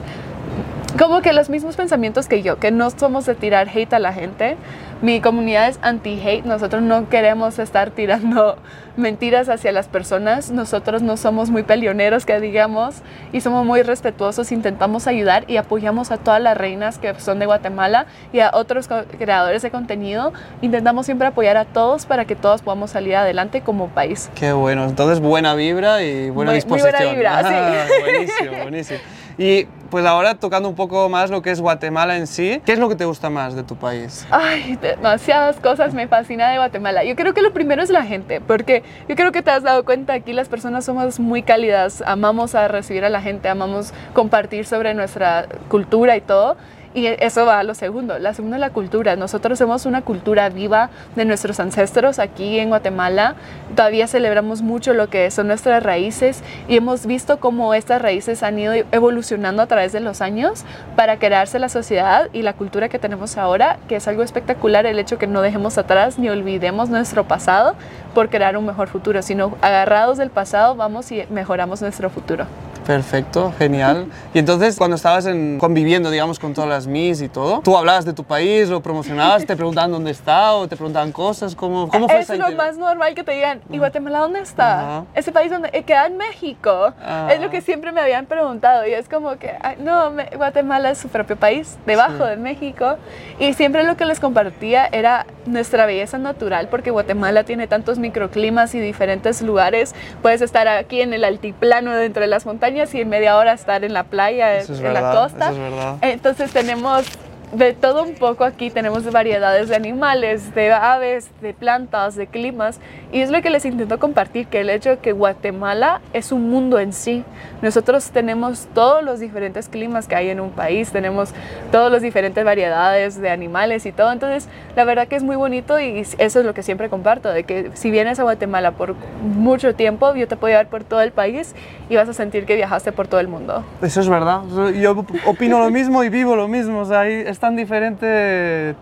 como 0.99 1.23
que 1.23 1.33
los 1.33 1.51
mismos 1.51 1.77
pensamientos 1.77 2.27
que 2.27 2.43
yo, 2.43 2.59
que 2.59 2.71
no 2.71 2.91
somos 2.91 3.27
de 3.27 3.35
tirar 3.35 3.69
hate 3.69 3.93
a 3.95 3.99
la 3.99 4.13
gente, 4.13 4.57
mi 5.03 5.21
comunidad 5.21 5.69
es 5.69 5.79
anti-hate, 5.83 6.45
nosotros 6.45 6.83
no 6.83 7.09
queremos 7.09 7.59
estar 7.59 7.91
tirando 7.91 8.57
mentiras 8.97 9.49
hacia 9.49 9.73
las 9.73 9.89
personas, 9.89 10.51
nosotros 10.51 11.01
no 11.01 11.17
somos 11.17 11.49
muy 11.51 11.63
peleoneros 11.63 12.27
que 12.27 12.39
digamos 12.41 12.97
y 13.33 13.41
somos 13.41 13.65
muy 13.65 13.83
respetuosos, 13.83 14.53
intentamos 14.53 15.07
ayudar 15.07 15.45
y 15.49 15.57
apoyamos 15.57 16.11
a 16.11 16.19
todas 16.19 16.41
las 16.43 16.57
reinas 16.57 16.99
que 16.99 17.19
son 17.19 17.39
de 17.39 17.47
Guatemala 17.47 18.07
y 18.33 18.41
a 18.41 18.51
otros 18.53 18.89
creadores 19.19 19.63
de 19.63 19.71
contenido, 19.71 20.33
intentamos 20.61 21.07
siempre 21.07 21.29
apoyar 21.29 21.57
a 21.57 21.65
todos 21.65 22.05
para 22.05 22.27
que 22.27 22.37
todos 22.37 22.63
podamos 22.63 22.91
salir 22.91 23.17
adelante 23.17 23.63
como 23.63 23.89
país. 23.89 24.31
Qué 24.35 24.53
bueno, 24.53 24.85
entonces 24.85 25.21
buena 25.21 25.55
vibra 25.55 26.03
y 26.03 26.31
buena 26.31 26.53
disposición. 26.53 26.93
Muy 26.93 27.01
buena 27.03 27.43
vibra, 27.43 27.87
sí. 27.89 28.01
Buenísimo, 28.03 28.63
buenísimo. 28.63 29.01
Y 29.41 29.65
pues 29.91 30.05
ahora 30.05 30.35
tocando 30.35 30.69
un 30.69 30.75
poco 30.75 31.09
más 31.09 31.31
lo 31.31 31.41
que 31.41 31.51
es 31.51 31.63
Guatemala 31.63 32.19
en 32.19 32.27
sí, 32.27 32.61
¿qué 32.67 32.73
es 32.73 32.79
lo 32.79 32.91
que 32.91 32.95
te 32.95 33.07
gusta 33.07 33.31
más 33.31 33.55
de 33.55 33.63
tu 33.63 33.75
país? 33.75 34.27
Ay, 34.31 34.77
demasiadas 34.77 35.57
cosas 35.57 35.95
me 35.95 36.07
fascina 36.09 36.51
de 36.51 36.59
Guatemala. 36.59 37.05
Yo 37.05 37.17
creo 37.17 37.33
que 37.33 37.41
lo 37.41 37.51
primero 37.51 37.83
es 37.83 37.89
la 37.89 38.05
gente, 38.05 38.43
porque 38.43 38.83
yo 39.09 39.17
creo 39.17 39.33
que 39.33 39.41
te 39.41 39.51
has 39.51 39.63
dado 39.63 39.87
cuenta 39.87 40.13
aquí 40.13 40.35
las 40.35 40.51
personas 40.51 40.85
somos 40.85 41.19
muy 41.19 41.43
cálidas, 41.43 42.03
amamos 42.07 42.55
a 42.55 42.69
recibir 42.69 43.03
a 43.03 43.09
la 43.09 43.23
gente, 43.23 43.49
amamos 43.49 43.95
compartir 44.13 44.67
sobre 44.67 44.93
nuestra 44.93 45.47
cultura 45.71 46.19
y 46.19 46.21
todo. 46.21 46.59
Y 46.93 47.07
eso 47.07 47.47
va 47.47 47.61
a 47.61 47.63
lo 47.63 47.75
segundo. 47.75 48.19
La 48.19 48.35
segunda 48.35 48.57
es 48.57 48.61
la 48.61 48.71
cultura. 48.71 49.15
Nosotros 49.15 49.59
somos 49.61 49.87
una 49.87 50.03
cultura 50.03 50.49
viva 50.49 50.91
de 51.15 51.25
nuestros 51.25 51.61
ancestros 51.61 52.19
aquí 52.19 52.59
en 52.59 52.69
Guatemala. 52.69 53.37
Todavía 53.77 54.09
celebramos 54.09 54.63
mucho 54.63 54.93
lo 54.93 55.09
que 55.09 55.31
son 55.31 55.47
nuestras 55.47 55.85
raíces 55.85 56.43
y 56.67 56.77
hemos 56.77 57.07
visto 57.07 57.39
cómo 57.39 57.75
estas 57.75 58.03
raíces 58.03 58.43
han 58.43 58.59
ido 58.59 58.73
evolucionando 58.91 59.63
a 59.63 59.67
través 59.67 59.93
de 59.93 60.01
los 60.01 60.21
años 60.21 60.65
para 60.97 61.19
crearse 61.21 61.61
la 61.61 61.69
sociedad 61.69 62.29
y 62.33 62.43
la 62.43 62.55
cultura 62.55 62.89
que 62.89 62.99
tenemos 62.99 63.37
ahora, 63.37 63.79
que 63.89 63.97
es 63.97 64.09
algo 64.09 64.25
espectacular 64.25 64.85
el 64.85 64.99
hecho 64.99 65.17
que 65.17 65.29
no 65.29 65.43
dejemos 65.43 65.79
atrás 65.79 66.19
ni 66.19 66.29
olvidemos 66.29 66.89
nuestro 66.89 67.23
pasado 67.23 67.77
por 68.15 68.31
crear 68.31 68.57
un 68.57 68.67
mejor 68.67 68.89
futuro, 68.89 69.23
sino 69.23 69.57
agarrados 69.63 70.19
del 70.19 70.31
pasado 70.31 70.75
vamos 70.75 71.13
y 71.13 71.25
mejoramos 71.31 71.81
nuestro 71.83 72.11
futuro. 72.11 72.47
Perfecto, 72.91 73.55
genial. 73.57 74.07
Y 74.35 74.41
entonces, 74.41 74.77
cuando 74.77 74.97
estabas 74.97 75.25
en, 75.27 75.61
conviviendo, 75.61 76.11
digamos, 76.11 76.41
con 76.41 76.55
todas 76.55 76.69
las 76.69 76.89
Miss 76.89 77.23
y 77.23 77.29
todo, 77.29 77.61
¿tú 77.61 77.77
hablabas 77.77 78.05
de 78.05 78.13
tu 78.13 78.25
país, 78.25 78.69
lo 78.69 78.81
promocionabas, 78.81 79.47
te 79.47 79.55
preguntaban 79.55 79.93
dónde 79.93 80.11
está 80.11 80.55
o 80.55 80.67
te 80.67 80.75
preguntaban 80.75 81.13
cosas? 81.13 81.55
¿Cómo, 81.55 81.87
cómo 81.87 82.09
fue 82.09 82.19
Es 82.19 82.29
lo 82.37 82.51
más 82.51 82.77
normal 82.79 83.15
que 83.15 83.23
te 83.23 83.31
digan, 83.31 83.61
¿y 83.71 83.79
Guatemala 83.79 84.19
dónde 84.19 84.41
está? 84.41 85.05
Ese 85.15 85.31
país 85.31 85.53
donde 85.53 85.71
eh, 85.73 85.85
queda 85.85 86.09
en 86.09 86.17
México. 86.17 86.93
Es 87.31 87.41
lo 87.41 87.49
que 87.49 87.61
siempre 87.61 87.93
me 87.93 88.01
habían 88.01 88.27
preguntado 88.27 88.85
y 88.85 88.93
es 88.93 89.09
como 89.09 89.39
que, 89.39 89.53
no, 89.79 90.13
Guatemala 90.35 90.91
es 90.91 90.99
su 90.99 91.07
propio 91.07 91.37
país, 91.37 91.79
debajo 91.87 92.25
de 92.25 92.39
México. 92.39 92.97
Y 93.39 93.53
siempre 93.53 93.85
lo 93.85 93.97
que 93.97 94.05
les 94.05 94.19
compartía 94.19 94.89
era 94.91 95.27
nuestra 95.47 95.87
belleza 95.87 96.19
natural, 96.19 96.67
porque 96.69 96.91
Guatemala 96.91 97.45
tiene 97.45 97.69
tantos 97.69 98.01
microclimas 98.01 98.75
y 98.75 98.81
diferentes 98.81 99.43
lugares. 99.43 99.95
Puedes 100.23 100.43
estar 100.43 100.67
aquí 100.67 101.03
en 101.03 101.13
el 101.13 101.23
altiplano 101.23 101.93
dentro 101.93 102.23
de 102.23 102.27
las 102.27 102.47
montañas 102.47 102.80
y 102.95 103.01
en 103.01 103.09
media 103.09 103.37
hora 103.37 103.53
estar 103.53 103.85
en 103.85 103.93
la 103.93 104.05
playa, 104.05 104.61
en 104.61 104.95
la 104.95 105.13
costa. 105.13 105.53
Entonces 106.01 106.53
tenemos 106.53 107.05
de 107.53 107.73
todo 107.73 108.05
un 108.05 108.15
poco 108.15 108.45
aquí 108.45 108.71
tenemos 108.71 109.11
variedades 109.11 109.69
de 109.69 109.75
animales, 109.75 110.55
de 110.55 110.73
aves, 110.73 111.31
de 111.41 111.53
plantas, 111.53 112.15
de 112.15 112.29
climas 112.29 112.79
y 113.13 113.21
es 113.21 113.31
lo 113.31 113.43
que 113.43 113.51
les 113.51 113.65
intento 113.65 113.99
compartir, 113.99 114.47
que 114.47 114.61
el 114.61 114.71
hecho 114.71 114.91
de 114.91 114.99
que 114.99 115.13
Guatemala 115.13 116.01
es 116.13 116.31
un 116.31 116.49
mundo 116.49 116.79
en 116.79 116.93
sí. 116.93 117.25
Nosotros 117.61 118.11
tenemos 118.11 118.69
todos 118.73 119.03
los 119.03 119.19
diferentes 119.19 119.69
climas 119.69 120.07
que 120.07 120.15
hay 120.15 120.31
en 120.31 120.39
un 120.39 120.51
país, 120.51 120.93
tenemos 120.93 121.31
todas 121.73 121.91
las 121.91 122.03
diferentes 122.03 122.45
variedades 122.45 123.21
de 123.21 123.31
animales 123.31 123.85
y 123.85 123.93
todo, 123.93 124.13
entonces 124.13 124.49
la 124.77 124.85
verdad 124.85 125.09
que 125.09 125.17
es 125.17 125.25
muy 125.25 125.37
bonito 125.37 125.81
y 125.81 126.01
eso 126.19 126.41
es 126.41 126.47
lo 126.47 126.55
que 126.55 126.63
siempre 126.63 126.89
comparto, 126.89 127.31
de 127.31 127.43
que 127.43 127.71
si 127.75 127.91
vienes 127.91 128.21
a 128.21 128.23
Guatemala 128.23 128.73
por 128.73 128.95
mucho 129.23 129.75
tiempo, 129.75 130.15
yo 130.15 130.29
te 130.29 130.37
puedo 130.37 130.53
llevar 130.53 130.69
por 130.69 130.85
todo 130.85 131.01
el 131.01 131.11
país 131.11 131.55
y 131.89 131.97
vas 131.97 132.09
a 132.09 132.13
sentir 132.13 132.47
que 132.47 132.55
viajaste 132.55 132.93
por 132.93 133.09
todo 133.09 133.19
el 133.19 133.27
mundo. 133.27 133.65
Eso 133.83 134.01
es 134.01 134.09
verdad, 134.09 134.43
yo 134.81 135.05
opino 135.27 135.59
lo 135.59 135.71
mismo 135.71 136.05
y 136.05 136.09
vivo 136.09 136.37
lo 136.37 136.47
mismo, 136.47 136.81
o 136.81 136.85
sea, 136.85 137.03
tan 137.41 137.57
diferente 137.57 138.77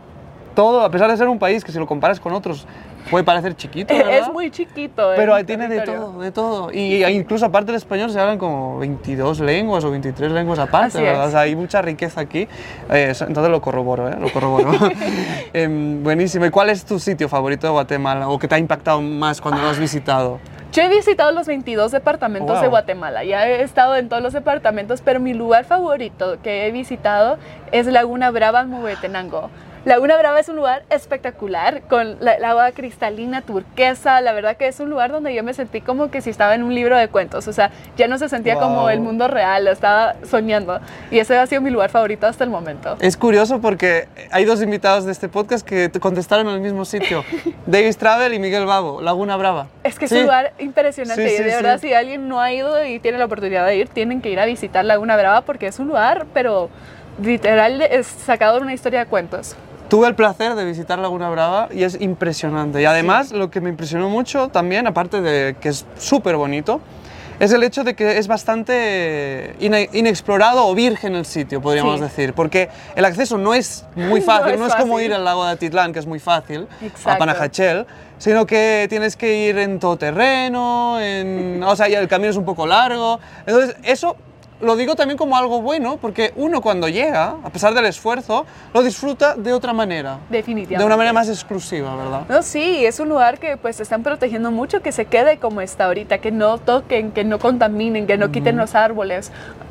todo, 0.54 0.82
a 0.82 0.90
pesar 0.90 1.10
de 1.10 1.16
ser 1.16 1.28
un 1.28 1.38
país 1.38 1.64
que 1.64 1.72
si 1.72 1.78
lo 1.78 1.86
comparas 1.86 2.20
con 2.20 2.32
otros 2.32 2.66
puede 3.10 3.24
parecer 3.24 3.56
chiquito, 3.56 3.94
Es 3.94 4.30
muy 4.30 4.50
chiquito. 4.50 5.12
Pero 5.16 5.34
ahí 5.34 5.44
tiene 5.44 5.68
de 5.68 5.80
todo, 5.80 6.20
de 6.20 6.30
todo. 6.30 6.72
Y 6.72 7.04
incluso 7.04 7.46
aparte 7.46 7.66
del 7.66 7.76
español 7.76 8.10
se 8.10 8.20
hablan 8.20 8.38
como 8.38 8.78
22 8.78 9.40
lenguas 9.40 9.84
o 9.84 9.90
23 9.90 10.32
lenguas 10.32 10.58
aparte, 10.58 11.00
¿verdad? 11.00 11.28
O 11.28 11.30
sea, 11.30 11.40
hay 11.40 11.56
mucha 11.56 11.80
riqueza 11.82 12.20
aquí. 12.20 12.48
Eh, 12.90 13.14
entonces 13.18 13.50
lo 13.50 13.60
corroboro, 13.60 14.08
¿eh? 14.08 14.16
Lo 14.20 14.30
corroboro. 14.32 14.72
Em, 15.52 16.02
buenísimo. 16.02 16.44
¿Y 16.44 16.50
cuál 16.50 16.70
es 16.70 16.84
tu 16.84 16.98
sitio 16.98 17.28
favorito 17.28 17.66
de 17.66 17.72
Guatemala 17.72 18.28
o 18.28 18.38
que 18.38 18.48
te 18.48 18.54
ha 18.54 18.58
impactado 18.58 19.00
más 19.00 19.40
cuando 19.40 19.62
lo 19.62 19.68
has 19.68 19.78
visitado? 19.78 20.38
Yo 20.72 20.82
he 20.82 20.88
visitado 20.88 21.32
los 21.32 21.46
22 21.46 21.92
departamentos 21.92 22.60
de 22.60 22.68
Guatemala, 22.68 23.24
ya 23.24 23.48
he 23.48 23.62
estado 23.62 23.96
en 23.96 24.10
todos 24.10 24.22
los 24.22 24.34
departamentos, 24.34 25.00
pero 25.00 25.18
mi 25.18 25.32
lugar 25.32 25.64
favorito 25.64 26.36
que 26.42 26.66
he 26.66 26.72
visitado 26.72 27.38
es 27.72 27.86
Laguna 27.86 28.30
Brava 28.30 28.60
en 28.60 28.68
Muetenango. 28.68 29.50
Laguna 29.88 30.18
Brava 30.18 30.38
es 30.38 30.50
un 30.50 30.56
lugar 30.56 30.84
espectacular, 30.90 31.80
con 31.88 32.18
la, 32.20 32.32
agua 32.44 32.72
cristalina, 32.72 33.40
turquesa. 33.40 34.20
La 34.20 34.34
verdad 34.34 34.58
que 34.58 34.68
es 34.68 34.80
un 34.80 34.90
lugar 34.90 35.10
donde 35.10 35.34
yo 35.34 35.42
me 35.42 35.54
sentí 35.54 35.80
como 35.80 36.10
que 36.10 36.20
si 36.20 36.28
estaba 36.28 36.54
en 36.54 36.62
un 36.62 36.74
libro 36.74 36.94
de 36.94 37.08
cuentos. 37.08 37.48
O 37.48 37.54
sea, 37.54 37.70
ya 37.96 38.06
no 38.06 38.18
se 38.18 38.28
sentía 38.28 38.56
como 38.56 38.90
el 38.90 39.00
mundo 39.00 39.28
real, 39.28 39.66
estaba 39.66 40.16
soñando. 40.28 40.78
Y 41.10 41.20
ese 41.20 41.38
ha 41.38 41.46
sido 41.46 41.62
mi 41.62 41.70
lugar 41.70 41.88
favorito 41.88 42.26
hasta 42.26 42.44
el 42.44 42.50
momento. 42.50 42.98
Es 43.00 43.16
curioso 43.16 43.62
porque 43.62 44.08
hay 44.30 44.44
dos 44.44 44.60
invitados 44.60 45.06
de 45.06 45.12
este 45.12 45.30
podcast 45.30 45.66
que 45.66 45.88
te 45.88 46.00
contestaron 46.00 46.46
en 46.48 46.56
el 46.56 46.60
mismo 46.60 46.84
sitio: 46.84 47.24
Davis 47.66 47.96
Travel 47.96 48.34
y 48.34 48.38
Miguel 48.38 48.66
Babo, 48.66 49.00
Laguna 49.00 49.38
Brava. 49.38 49.68
Es 49.84 49.98
que 49.98 50.04
es 50.04 50.12
un 50.12 50.24
lugar 50.24 50.52
impresionante. 50.58 51.34
y 51.34 51.38
de 51.38 51.44
verdad, 51.44 51.80
si 51.80 51.94
alguien 51.94 52.28
no 52.28 52.42
ha 52.42 52.52
ido 52.52 52.84
y 52.84 52.98
tiene 52.98 53.16
la 53.16 53.24
oportunidad 53.24 53.64
de 53.64 53.76
ir, 53.76 53.88
tienen 53.88 54.20
que 54.20 54.28
ir 54.28 54.38
a 54.38 54.44
visitar 54.44 54.84
Laguna 54.84 55.16
Brava 55.16 55.40
porque 55.46 55.66
es 55.66 55.78
un 55.78 55.88
lugar, 55.88 56.26
pero 56.34 56.68
literal, 57.22 57.80
es 57.80 58.06
sacado 58.06 58.56
de 58.56 58.60
una 58.64 58.74
historia 58.74 58.98
de 59.00 59.06
cuentos. 59.06 59.56
Tuve 59.88 60.06
el 60.06 60.14
placer 60.14 60.54
de 60.54 60.66
visitar 60.66 60.98
Laguna 60.98 61.30
Brava 61.30 61.68
y 61.72 61.82
es 61.82 61.98
impresionante. 61.98 62.82
Y 62.82 62.84
además 62.84 63.32
lo 63.32 63.50
que 63.50 63.62
me 63.62 63.70
impresionó 63.70 64.10
mucho 64.10 64.48
también, 64.48 64.86
aparte 64.86 65.22
de 65.22 65.56
que 65.58 65.70
es 65.70 65.86
súper 65.96 66.36
bonito, 66.36 66.82
es 67.40 67.52
el 67.52 67.62
hecho 67.62 67.84
de 67.84 67.94
que 67.94 68.18
es 68.18 68.28
bastante 68.28 69.54
inexplorado 69.60 70.66
o 70.66 70.74
virgen 70.74 71.14
el 71.14 71.24
sitio, 71.24 71.62
podríamos 71.62 72.00
decir, 72.00 72.34
porque 72.34 72.68
el 72.96 73.04
acceso 73.06 73.38
no 73.38 73.54
es 73.54 73.86
muy 73.94 74.20
fácil, 74.22 74.58
no 74.58 74.66
es, 74.66 74.74
como 74.74 75.00
ir 75.00 75.14
al 75.14 75.24
lago 75.24 75.46
de 75.46 75.52
Atitlán, 75.52 75.94
que 75.94 76.00
es 76.00 76.06
muy 76.06 76.18
fácil, 76.18 76.66
a 77.04 77.16
Panajachel, 77.16 77.86
sino 78.18 78.44
que 78.44 78.86
tienes 78.90 79.16
que 79.16 79.48
ir 79.48 79.56
en 79.56 79.78
todo 79.78 79.96
terreno, 79.96 81.00
en, 81.00 81.62
o 81.62 81.76
sea, 81.76 81.86
el 81.86 82.08
camino 82.08 82.30
es 82.30 82.36
un 82.36 82.44
poco 82.44 82.66
largo. 82.66 83.20
Entonces, 83.46 83.76
eso 83.84 84.16
lo 84.60 84.76
digo 84.76 84.96
también 84.96 85.16
como 85.16 85.36
algo 85.36 85.62
bueno, 85.62 85.98
porque 86.00 86.32
uno 86.36 86.60
cuando 86.60 86.88
llega, 86.88 87.36
a 87.42 87.50
pesar 87.50 87.74
del 87.74 87.86
esfuerzo, 87.86 88.46
lo 88.74 88.82
disfruta 88.82 89.34
de 89.34 89.52
otra 89.52 89.72
manera. 89.72 90.18
Definitivamente. 90.28 90.78
De 90.78 90.84
una 90.84 90.96
manera 90.96 91.12
más 91.12 91.28
exclusiva, 91.28 91.94
¿verdad? 91.96 92.22
No, 92.28 92.42
sí, 92.42 92.84
es 92.84 92.98
un 93.00 93.08
lugar 93.08 93.38
que 93.38 93.56
pues 93.56 93.80
están 93.80 94.02
protegiendo 94.02 94.50
mucho, 94.50 94.80
que 94.82 94.92
se 94.92 95.04
quede 95.04 95.38
como 95.38 95.60
está 95.60 95.86
ahorita, 95.86 96.18
que 96.18 96.32
no 96.32 96.58
toquen, 96.58 97.12
que 97.12 97.24
no 97.24 97.38
contaminen, 97.38 98.06
que 98.06 98.16
no 98.16 98.30
quiten 98.30 98.56
los 98.56 98.74
árboles, 98.74 99.30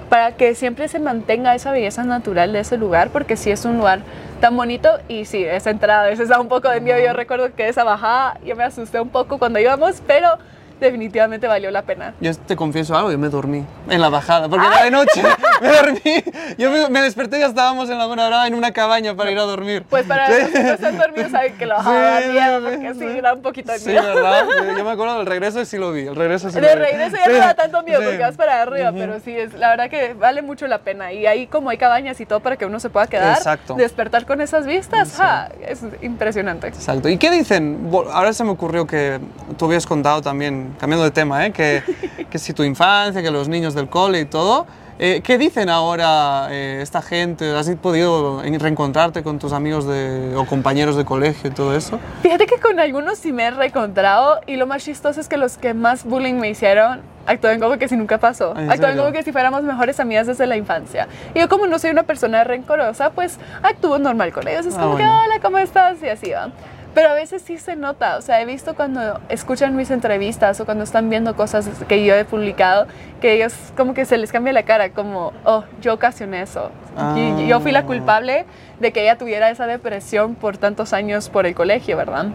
para 0.10 0.36
que 0.38 0.56
siempre 0.56 0.88
se 0.88 1.00
mantenga 1.00 1.54
esa 1.54 1.72
belleza 1.72 2.04
natural 2.04 2.54
de 2.54 2.62
ese 2.62 2.78
lugar, 2.78 3.10
porque 3.10 3.36
sí 3.36 3.52
es 3.52 3.66
un 3.66 3.78
lugar 3.78 4.00
tan 4.40 4.56
bonito 4.56 4.90
y 5.08 5.26
sí, 5.26 5.44
esa 5.44 5.70
entrada 5.70 6.04
a 6.04 6.08
veces 6.08 6.30
da 6.30 6.40
un 6.40 6.48
poco 6.48 6.70
de 6.70 6.80
miedo. 6.80 6.98
Yo 7.00 7.12
recuerdo 7.12 7.54
que 7.54 7.68
esa 7.68 7.84
bajada 7.84 8.40
yo 8.46 8.56
me 8.56 8.64
asusté 8.64 9.02
un 9.02 9.10
poco 9.10 9.38
cuando 9.38 9.60
íbamos, 9.60 10.02
pero 10.08 10.38
definitivamente 10.80 11.48
valió 11.48 11.72
la 11.72 11.82
pena. 11.84 12.14
Yo 12.20 12.36
te 12.36 12.56
confieso 12.56 12.96
algo, 12.96 13.12
yo 13.12 13.18
me 13.18 13.30
dormí 13.30 13.66
en 13.90 14.02
la 14.02 14.10
bajada, 14.10 14.48
porque 14.50 14.66
era 14.68 14.84
de 14.84 14.92
noche, 14.92 15.24
me 15.62 15.68
dormí. 15.70 16.24
Yo 16.58 16.72
me, 16.72 16.90
me 16.90 17.02
desperté 17.02 17.38
y 17.38 17.40
ya 17.42 17.48
estábamos 17.48 17.90
en 17.90 17.98
la 17.98 18.06
Brava 18.08 18.48
en 18.48 18.54
una 18.54 18.72
cabaña 18.72 19.16
para 19.16 19.32
ir 19.32 19.40
a 19.40 19.44
dormir. 19.44 19.86
Pues 19.90 20.06
para 20.06 20.30
los 20.30 20.50
que 20.50 20.60
no 20.64 20.70
están 20.74 20.98
dormidos 20.98 21.32
saben 21.32 21.58
que 21.58 21.66
lo 21.66 21.76
bajaba 21.76 22.22
Sí, 22.22 22.30
miedo, 22.30 22.60
sí, 22.60 22.66
porque 22.78 22.94
sí. 22.94 23.14
sí, 23.16 23.22
da 23.22 23.34
un 23.34 23.42
poquito 23.42 23.72
de 23.72 23.80
Sí, 23.80 23.90
miedo. 23.90 24.04
¿verdad? 24.16 24.46
Yo 24.78 24.84
me 24.84 24.92
acuerdo 24.92 25.18
del 25.18 25.26
regreso 25.26 25.62
y 25.62 25.66
sí 25.66 25.78
lo 25.78 25.92
vi, 25.92 26.08
el 26.08 26.16
regreso 26.16 26.50
sí 26.50 26.60
lo 26.60 26.68
vi. 26.68 26.74
regreso 26.76 27.16
ya 27.18 27.26
Sí, 27.26 27.32
no 27.32 27.38
da 27.40 27.54
tanto 27.54 27.84
miedo 27.84 28.00
sí. 28.00 28.06
porque 28.06 28.22
vas 28.24 28.36
para 28.36 28.62
arriba, 28.62 28.92
pero 28.94 29.20
sí, 29.20 29.32
es, 29.38 29.54
la 29.54 29.70
verdad 29.70 29.90
que 29.90 30.14
vale 30.14 30.42
mucho 30.42 30.68
la 30.68 30.80
pena. 30.80 31.12
Y 31.14 31.26
ahí 31.26 31.48
como 31.48 31.70
hay 31.70 31.78
cabañas 31.78 32.20
y 32.22 32.26
todo 32.26 32.40
para 32.40 32.58
que 32.58 32.66
uno 32.66 32.80
se 32.80 32.90
pueda 32.90 33.08
quedar, 33.08 33.38
Exacto. 33.38 33.76
despertar 33.76 34.26
con 34.26 34.42
esas 34.42 34.66
vistas, 34.66 35.14
¡ja! 35.18 35.50
es 35.68 35.82
impresionante. 36.02 36.68
Exacto. 36.68 37.10
¿Y 37.10 37.18
qué 37.18 37.32
dicen? 37.32 37.90
Ahora 38.12 38.34
se 38.34 38.44
me 38.44 38.52
ocurrió 38.52 38.86
que 38.88 39.20
tú 39.58 39.66
habías 39.66 39.86
contado 39.86 40.22
también, 40.22 40.67
cambiando 40.80 41.04
de 41.04 41.12
tema, 41.12 41.46
¿eh? 41.46 41.52
que, 41.52 41.84
que 42.30 42.40
si 42.40 42.54
tu 42.54 42.64
infancia, 42.64 43.22
que 43.22 43.32
los 43.32 43.48
niños 43.48 43.74
del 43.74 43.88
cole 43.90 44.22
y 44.22 44.26
todo. 44.26 44.66
eh, 45.00 45.22
¿Qué 45.24 45.38
dicen 45.38 45.70
ahora 45.70 46.48
eh, 46.50 46.80
esta 46.82 47.02
gente? 47.04 47.56
¿Has 47.56 47.70
podido 47.82 48.44
en- 48.44 48.60
reencontrarte 48.60 49.22
con 49.24 49.38
tus 49.40 49.54
amigos 49.54 49.86
de, 49.86 50.34
o 50.36 50.46
compañeros 50.46 50.96
de 50.96 51.06
colegio 51.06 51.50
y 51.52 51.54
todo 51.54 51.76
eso? 51.76 52.00
Fíjate 52.24 52.46
que 52.48 52.58
con 52.60 52.80
algunos 52.80 53.20
sí 53.20 53.32
me 53.32 53.44
he 53.46 53.52
reencontrado 53.52 54.40
y 54.48 54.56
lo 54.56 54.66
más 54.66 54.84
chistoso 54.84 55.22
es 55.22 55.28
que 55.28 55.38
los 55.38 55.58
que 55.58 55.74
más 55.76 56.04
bullying 56.04 56.36
me 56.40 56.50
hicieron 56.50 57.02
actúan 57.28 57.60
como 57.60 57.78
que 57.78 57.88
si 57.90 57.96
nunca 57.98 58.18
pasó. 58.20 58.58
¿En 58.58 58.72
Actúan 58.72 58.98
como 58.98 59.12
que 59.12 59.22
si 59.22 59.32
fuéramos 59.34 59.62
mejores 59.64 60.00
amigas 60.00 60.28
desde 60.28 60.48
la 60.48 60.56
infancia. 60.56 61.10
Y 61.36 61.40
yo 61.42 61.50
como 61.50 61.68
no 61.68 61.78
soy 61.78 61.92
una 61.92 62.04
persona 62.04 62.44
rencorosa, 62.46 63.10
pues 63.12 63.38
actúo 63.62 64.00
normal 64.00 64.32
con 64.32 64.48
ellos. 64.48 64.66
Es 64.66 64.76
Ah, 64.78 64.80
como 64.82 64.96
que, 64.96 65.04
bueno. 65.04 65.22
hola, 65.26 65.40
¿cómo 65.42 65.58
estás? 65.58 65.98
Y 66.02 66.08
así 66.08 66.32
va. 66.32 66.50
Pero 66.98 67.10
a 67.12 67.14
veces 67.14 67.44
sí 67.44 67.60
se 67.60 67.76
nota, 67.76 68.18
o 68.18 68.24
sea, 68.24 68.42
he 68.42 68.46
visto 68.46 68.74
cuando 68.74 69.20
escuchan 69.30 69.76
mis 69.76 69.92
entrevistas 69.92 70.60
o 70.60 70.66
cuando 70.66 70.84
están 70.84 71.12
viendo 71.12 71.36
cosas 71.36 71.70
que 71.88 72.04
yo 72.04 72.16
he 72.16 72.26
publicado, 72.26 72.88
que 73.22 73.34
ellos 73.34 73.54
como 73.78 73.94
que 73.94 74.04
se 74.06 74.18
les 74.18 74.32
cambia 74.32 74.52
la 74.52 74.64
cara, 74.64 74.90
como, 74.90 75.32
oh, 75.46 75.64
yo 75.80 75.94
ocasioné 75.94 76.42
eso. 76.42 76.72
Y 77.16 77.46
yo 77.46 77.60
fui 77.60 77.72
la 77.72 77.82
Ah. 77.82 77.86
culpable 77.86 78.46
de 78.80 78.92
que 78.92 79.04
ella 79.04 79.16
tuviera 79.16 79.52
esa 79.52 79.68
depresión 79.68 80.34
por 80.34 80.58
tantos 80.58 80.92
años 80.92 81.30
por 81.30 81.46
el 81.46 81.54
colegio, 81.54 81.98
¿verdad? 81.98 82.30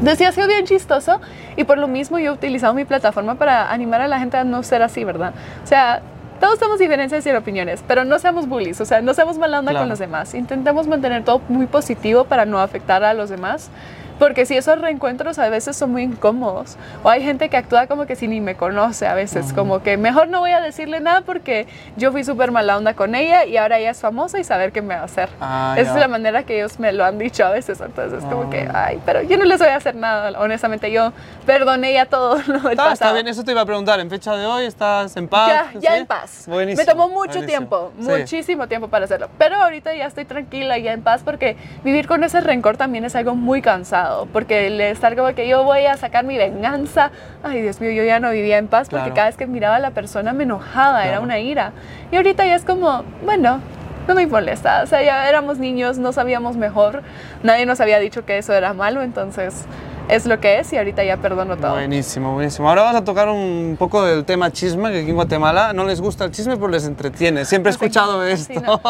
Entonces 0.00 0.26
ha 0.26 0.32
sido 0.32 0.48
bien 0.48 0.64
chistoso 0.64 1.20
y 1.56 1.62
por 1.62 1.78
lo 1.78 1.86
mismo 1.86 2.18
yo 2.18 2.32
he 2.32 2.34
utilizado 2.34 2.74
mi 2.74 2.84
plataforma 2.84 3.36
para 3.36 3.70
animar 3.70 4.00
a 4.00 4.08
la 4.08 4.18
gente 4.18 4.36
a 4.36 4.42
no 4.42 4.64
ser 4.64 4.82
así, 4.82 5.04
¿verdad? 5.04 5.32
O 5.62 5.66
sea, 5.68 6.02
todos 6.40 6.58
tenemos 6.58 6.78
diferencias 6.78 7.26
y 7.26 7.30
opiniones, 7.30 7.82
pero 7.86 8.04
no 8.04 8.18
seamos 8.18 8.48
bullies, 8.48 8.80
o 8.80 8.84
sea, 8.84 9.00
no 9.00 9.14
seamos 9.14 9.38
mala 9.38 9.58
onda 9.60 9.70
Claro. 9.72 9.82
con 9.84 9.88
los 9.90 9.98
demás. 9.98 10.34
Intentemos 10.34 10.86
mantener 10.86 11.24
todo 11.24 11.40
muy 11.48 11.66
positivo 11.66 12.24
para 12.24 12.44
no 12.44 12.60
afectar 12.60 13.04
a 13.04 13.14
los 13.14 13.28
demás. 13.30 13.70
Porque 14.18 14.46
si 14.46 14.56
esos 14.56 14.80
reencuentros 14.80 15.38
a 15.38 15.48
veces 15.50 15.76
son 15.76 15.92
muy 15.92 16.02
incómodos. 16.02 16.76
O 17.02 17.08
hay 17.10 17.22
gente 17.22 17.48
que 17.50 17.56
actúa 17.56 17.86
como 17.86 18.06
que 18.06 18.16
si 18.16 18.28
ni 18.28 18.40
me 18.40 18.54
conoce 18.54 19.06
a 19.06 19.14
veces. 19.14 19.52
Como 19.52 19.82
que 19.82 19.96
mejor 19.96 20.28
no 20.28 20.40
voy 20.40 20.52
a 20.52 20.60
decirle 20.60 21.00
nada 21.00 21.20
porque 21.20 21.66
yo 21.96 22.12
fui 22.12 22.24
súper 22.24 22.50
mala 22.50 22.76
onda 22.78 22.94
con 22.94 23.14
ella 23.14 23.44
y 23.44 23.56
ahora 23.58 23.78
ella 23.78 23.90
es 23.90 24.00
famosa 24.00 24.38
y 24.38 24.44
saber 24.44 24.72
qué 24.72 24.80
me 24.82 24.94
va 24.94 25.02
a 25.02 25.04
hacer. 25.04 25.28
Ah, 25.40 25.74
Esa 25.76 25.90
ya. 25.90 25.94
es 25.96 26.00
la 26.00 26.08
manera 26.08 26.42
que 26.44 26.56
ellos 26.56 26.78
me 26.80 26.92
lo 26.92 27.04
han 27.04 27.18
dicho 27.18 27.44
a 27.44 27.50
veces. 27.50 27.80
Entonces, 27.80 28.24
como 28.24 28.44
Ah. 28.44 28.50
que, 28.50 28.68
ay, 28.72 29.00
pero 29.04 29.22
yo 29.22 29.36
no 29.36 29.44
les 29.44 29.58
voy 29.58 29.68
a 29.68 29.76
hacer 29.76 29.94
nada. 29.94 30.38
Honestamente, 30.40 30.90
yo 30.90 31.12
perdoné 31.44 31.92
ya 31.92 32.06
todo 32.06 32.36
lo 32.46 32.60
del 32.60 32.70
Está, 32.72 32.92
está 32.92 33.12
bien, 33.12 33.28
eso 33.28 33.44
te 33.44 33.52
iba 33.52 33.60
a 33.60 33.66
preguntar. 33.66 34.00
¿En 34.00 34.08
fecha 34.10 34.34
de 34.36 34.46
hoy 34.46 34.64
estás 34.64 35.16
en 35.16 35.28
paz? 35.28 35.48
Ya, 35.74 35.80
ya 35.80 35.92
¿Sí? 35.92 35.98
en 35.98 36.06
paz. 36.06 36.44
Buenísimo, 36.46 36.82
Me 36.86 36.90
tomó 36.90 37.08
mucho 37.08 37.38
buenísimo. 37.38 37.46
tiempo, 37.46 37.92
Sí. 38.00 38.08
muchísimo 38.08 38.66
tiempo 38.68 38.88
para 38.88 39.04
hacerlo. 39.04 39.28
Pero 39.38 39.56
ahorita 39.56 39.94
ya 39.94 40.06
estoy 40.06 40.24
tranquila, 40.24 40.78
ya 40.78 40.92
en 40.92 41.02
paz, 41.02 41.22
porque 41.24 41.56
vivir 41.84 42.06
con 42.06 42.24
ese 42.24 42.40
rencor 42.40 42.76
también 42.76 43.04
es 43.04 43.14
algo 43.14 43.34
muy 43.34 43.60
cansado. 43.60 44.05
Porque 44.32 44.66
el 44.68 44.80
estar 44.80 45.16
como 45.16 45.34
que 45.34 45.48
yo 45.48 45.64
voy 45.64 45.86
a 45.86 45.96
sacar 45.96 46.24
mi 46.24 46.36
venganza. 46.36 47.10
Ay, 47.42 47.62
Dios 47.62 47.80
mío, 47.80 47.90
yo 47.90 48.04
ya 48.04 48.20
no 48.20 48.30
vivía 48.30 48.58
en 48.58 48.68
paz 48.68 48.88
porque 48.88 49.04
Claro. 49.04 49.14
cada 49.14 49.26
vez 49.28 49.36
que 49.36 49.46
miraba 49.46 49.76
a 49.76 49.80
la 49.80 49.90
persona 49.90 50.32
me 50.32 50.44
enojaba, 50.44 51.06
era 51.06 51.20
una 51.20 51.38
ira. 51.38 51.72
Y 52.10 52.16
ahorita 52.16 52.44
ya 52.46 52.54
es 52.56 52.64
como, 52.64 53.04
bueno. 53.24 53.60
No 54.06 54.14
me 54.14 54.26
molesta, 54.26 54.82
o 54.82 54.86
sea, 54.86 55.02
ya 55.02 55.28
éramos 55.28 55.58
niños, 55.58 55.98
no 55.98 56.12
sabíamos 56.12 56.56
mejor, 56.56 57.02
nadie 57.42 57.66
nos 57.66 57.80
había 57.80 57.98
dicho 57.98 58.24
que 58.24 58.38
eso 58.38 58.52
era 58.52 58.72
malo, 58.72 59.02
entonces 59.02 59.66
es 60.08 60.26
lo 60.26 60.40
que 60.40 60.60
es 60.60 60.72
y 60.72 60.78
ahorita 60.78 61.04
ya 61.04 61.16
perdono 61.16 61.56
todo. 61.56 61.72
Buenísimo, 61.72 62.34
buenísimo. 62.34 62.68
Ahora 62.68 62.82
vamos 62.82 63.00
a 63.00 63.04
tocar 63.04 63.28
un 63.28 63.76
poco 63.78 64.04
del 64.04 64.24
tema 64.24 64.52
chisme, 64.52 64.92
que 64.92 65.00
aquí 65.00 65.10
en 65.10 65.16
Guatemala 65.16 65.72
no 65.72 65.84
les 65.84 66.00
gusta 66.00 66.24
el 66.24 66.30
chisme, 66.30 66.56
pero 66.56 66.68
les 66.68 66.86
entretiene. 66.86 67.44
Siempre 67.44 67.70
he 67.70 67.72
escuchado 67.72 68.24
esto. 68.24 68.54
Sí, 68.54 68.60
no. 68.60 68.80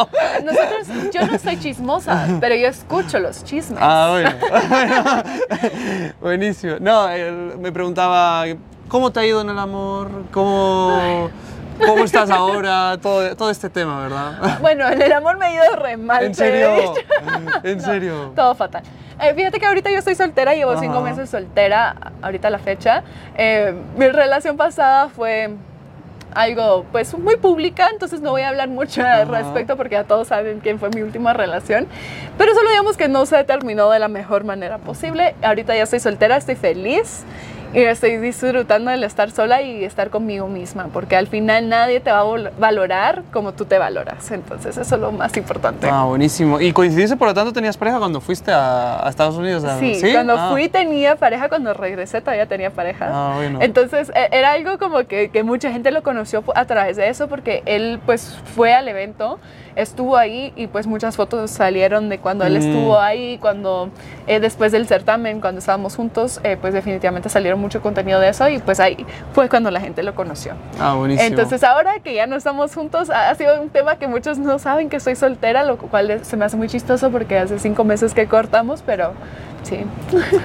Nosotros, 0.44 1.12
yo 1.12 1.26
no 1.26 1.38
soy 1.38 1.59
chismosa, 1.59 2.26
pero 2.40 2.55
yo 2.55 2.68
escucho 2.68 3.18
los 3.18 3.44
chismes. 3.44 3.79
Ah, 3.81 4.09
bueno. 4.11 4.31
Buenísimo. 6.20 6.74
No, 6.81 7.09
él 7.09 7.55
me 7.59 7.72
preguntaba, 7.72 8.44
¿cómo 8.88 9.11
te 9.11 9.20
ha 9.20 9.26
ido 9.26 9.40
en 9.40 9.48
el 9.50 9.59
amor? 9.59 10.11
¿Cómo, 10.33 11.31
cómo 11.84 12.04
estás 12.04 12.30
ahora? 12.30 12.98
Todo, 13.00 13.36
todo 13.36 13.50
este 13.50 13.68
tema, 13.68 14.02
¿verdad? 14.02 14.58
Bueno, 14.60 14.88
en 14.88 15.00
el 15.02 15.12
amor 15.12 15.38
me 15.38 15.46
ha 15.46 15.54
ido 15.54 15.76
re 15.76 15.96
mal. 15.96 16.24
¿En 16.24 16.34
serio? 16.34 16.94
¿En 17.62 17.80
serio? 17.80 18.32
Todo 18.34 18.54
fatal. 18.54 18.82
Eh, 19.20 19.32
fíjate 19.34 19.58
que 19.58 19.66
ahorita 19.66 19.90
yo 19.90 19.98
estoy 19.98 20.14
soltera, 20.14 20.54
llevo 20.54 20.78
cinco 20.78 20.98
Ajá. 20.98 21.04
meses 21.04 21.30
soltera, 21.30 21.96
ahorita 22.22 22.50
la 22.50 22.58
fecha. 22.58 23.02
Eh, 23.36 23.74
mi 23.96 24.08
relación 24.08 24.56
pasada 24.56 25.08
fue 25.08 25.54
algo 26.34 26.84
pues 26.92 27.16
muy 27.18 27.36
pública, 27.36 27.88
entonces 27.90 28.20
no 28.20 28.32
voy 28.32 28.42
a 28.42 28.50
hablar 28.50 28.68
mucho 28.68 29.00
al 29.00 29.22
Ajá. 29.22 29.42
respecto 29.42 29.76
porque 29.78 29.94
ya 29.94 30.04
todos 30.04 30.28
saben 30.28 30.60
quién 30.60 30.78
fue 30.78 30.90
mi 30.90 31.00
última 31.00 31.32
relación, 31.32 31.86
pero 32.36 32.54
solo 32.54 32.68
digamos 32.68 32.98
que 32.98 33.08
no 33.08 33.24
se 33.24 33.42
terminó 33.44 33.88
de 33.88 33.98
la 33.98 34.08
mejor 34.08 34.44
manera 34.44 34.76
posible. 34.76 35.34
Ahorita 35.42 35.74
ya 35.74 35.84
estoy 35.84 36.00
soltera, 36.00 36.36
estoy 36.36 36.56
feliz 36.56 37.24
y 37.74 37.81
estoy 37.81 38.16
disfrutando 38.18 38.90
del 38.90 39.05
estar 39.05 39.31
sola 39.31 39.61
y 39.62 39.85
estar 39.85 40.11
conmigo 40.11 40.46
misma, 40.48 40.88
porque 40.92 41.16
al 41.16 41.26
final 41.26 41.68
nadie 41.68 42.00
te 42.00 42.11
va 42.11 42.20
a 42.20 42.50
valorar 42.59 43.22
como 43.33 43.52
tú 43.52 43.64
te 43.64 43.79
valoras, 43.79 44.31
entonces 44.31 44.76
eso 44.79 44.94
es 44.94 45.00
lo 45.00 45.12
más 45.12 45.37
importante. 45.37 45.88
Ah, 45.90 46.05
buenísimo. 46.05 46.61
¿Y 46.61 46.72
coincidiste, 46.72 47.16
por 47.16 47.29
lo 47.29 47.35
tanto, 47.35 47.52
tenías 47.52 47.76
pareja 47.76 47.98
cuando 47.98 48.20
fuiste 48.20 48.50
a, 48.52 49.07
a 49.07 49.11
Estados 49.11 49.37
Unidos? 49.37 49.64
a- 49.64 49.79
Sí, 49.79 50.00
cuando 50.12 50.35
Ah. 50.38 50.50
fui 50.52 50.68
tenía 50.68 51.16
pareja, 51.16 51.48
cuando 51.48 51.74
regresé 51.74 52.20
todavía 52.20 52.46
tenía 52.46 52.70
pareja. 52.70 53.09
Ah, 53.12 53.33
bueno. 53.37 53.59
Entonces 53.61 54.11
e- 54.14 54.29
era 54.33 54.52
algo 54.52 54.79
como 54.79 55.05
que, 55.07 55.31
que 55.31 55.42
mucha 55.42 55.70
gente 55.72 55.90
lo 55.90 56.02
conoció 56.02 56.42
a 56.55 56.64
través 56.64 56.96
de 56.96 57.09
eso 57.09 57.29
porque 57.29 57.62
él 57.66 58.00
pues 58.07 58.38
fue 58.55 58.72
al 58.74 58.88
evento, 58.88 59.38
estuvo 59.74 60.16
ahí 60.16 60.52
y 60.57 60.68
pues 60.68 60.87
muchas 60.87 61.16
fotos 61.16 61.50
salieron 61.50 62.09
de 62.09 62.18
cuando 62.18 62.44
él 62.46 62.55
Mm. 62.55 62.57
estuvo 62.62 62.98
ahí, 62.98 63.37
cuando 63.38 63.90
eh, 64.26 64.40
después 64.40 64.72
del 64.72 64.87
certamen, 64.87 65.40
cuando 65.40 65.59
estábamos 65.59 65.94
juntos, 65.96 66.40
eh, 66.42 66.57
pues 66.61 66.72
definitivamente 66.74 67.29
salieron 67.29 67.61
mucho 67.66 67.83
contenido 67.83 68.20
de 68.20 68.29
eso 68.29 68.48
y 68.48 68.59
pues 68.59 68.81
ahí 68.81 69.05
fue 69.33 69.48
cuando 69.48 69.70
la 69.70 69.81
gente 69.81 70.02
lo 70.02 70.14
conoció. 70.14 70.55
Ah, 70.81 70.94
buenísimo. 70.94 71.29
Entonces 71.29 71.62
ahora 71.64 72.00
que 72.00 72.14
ya 72.14 72.26
no 72.26 72.37
estamos 72.37 72.74
juntos, 72.74 73.11
ha 73.11 73.35
sido 73.35 73.61
un 73.61 73.68
tema 73.68 73.96
que 73.96 74.09
muchos 74.09 74.38
no 74.38 74.59
saben 74.59 74.88
que 74.88 75.00
soy 75.00 75.16
soltera, 75.16 75.64
lo 75.64 75.76
cual 75.76 76.24
se 76.24 76.37
me 76.37 76.44
hace 76.44 76.57
muy 76.57 76.68
chistoso 76.68 77.11
porque 77.11 77.38
hace 77.38 77.59
cinco 77.59 77.85
meses 77.85 78.14
que 78.14 78.26
cortamos, 78.26 78.83
pero 78.85 79.12
sí. 79.62 79.85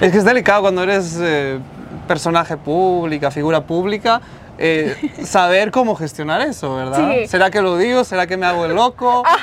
Es 0.02 0.12
que 0.12 0.18
es 0.18 0.26
delicado 0.26 0.62
cuando 0.62 0.84
eres 0.84 1.18
eh, 1.22 1.60
personaje 2.08 2.58
pública, 2.58 3.32
figura 3.32 3.62
pública, 3.62 4.22
eh, 4.64 4.96
saber 5.26 5.72
cómo 5.72 5.96
gestionar 5.96 6.42
eso, 6.42 6.76
¿verdad? 6.76 7.10
Sí. 7.12 7.28
¿Será 7.28 7.50
que 7.50 7.62
lo 7.62 7.78
digo? 7.78 8.04
¿Será 8.04 8.28
que 8.28 8.38
me 8.38 8.46
hago 8.46 8.66
el 8.66 8.76
loco? 8.76 9.24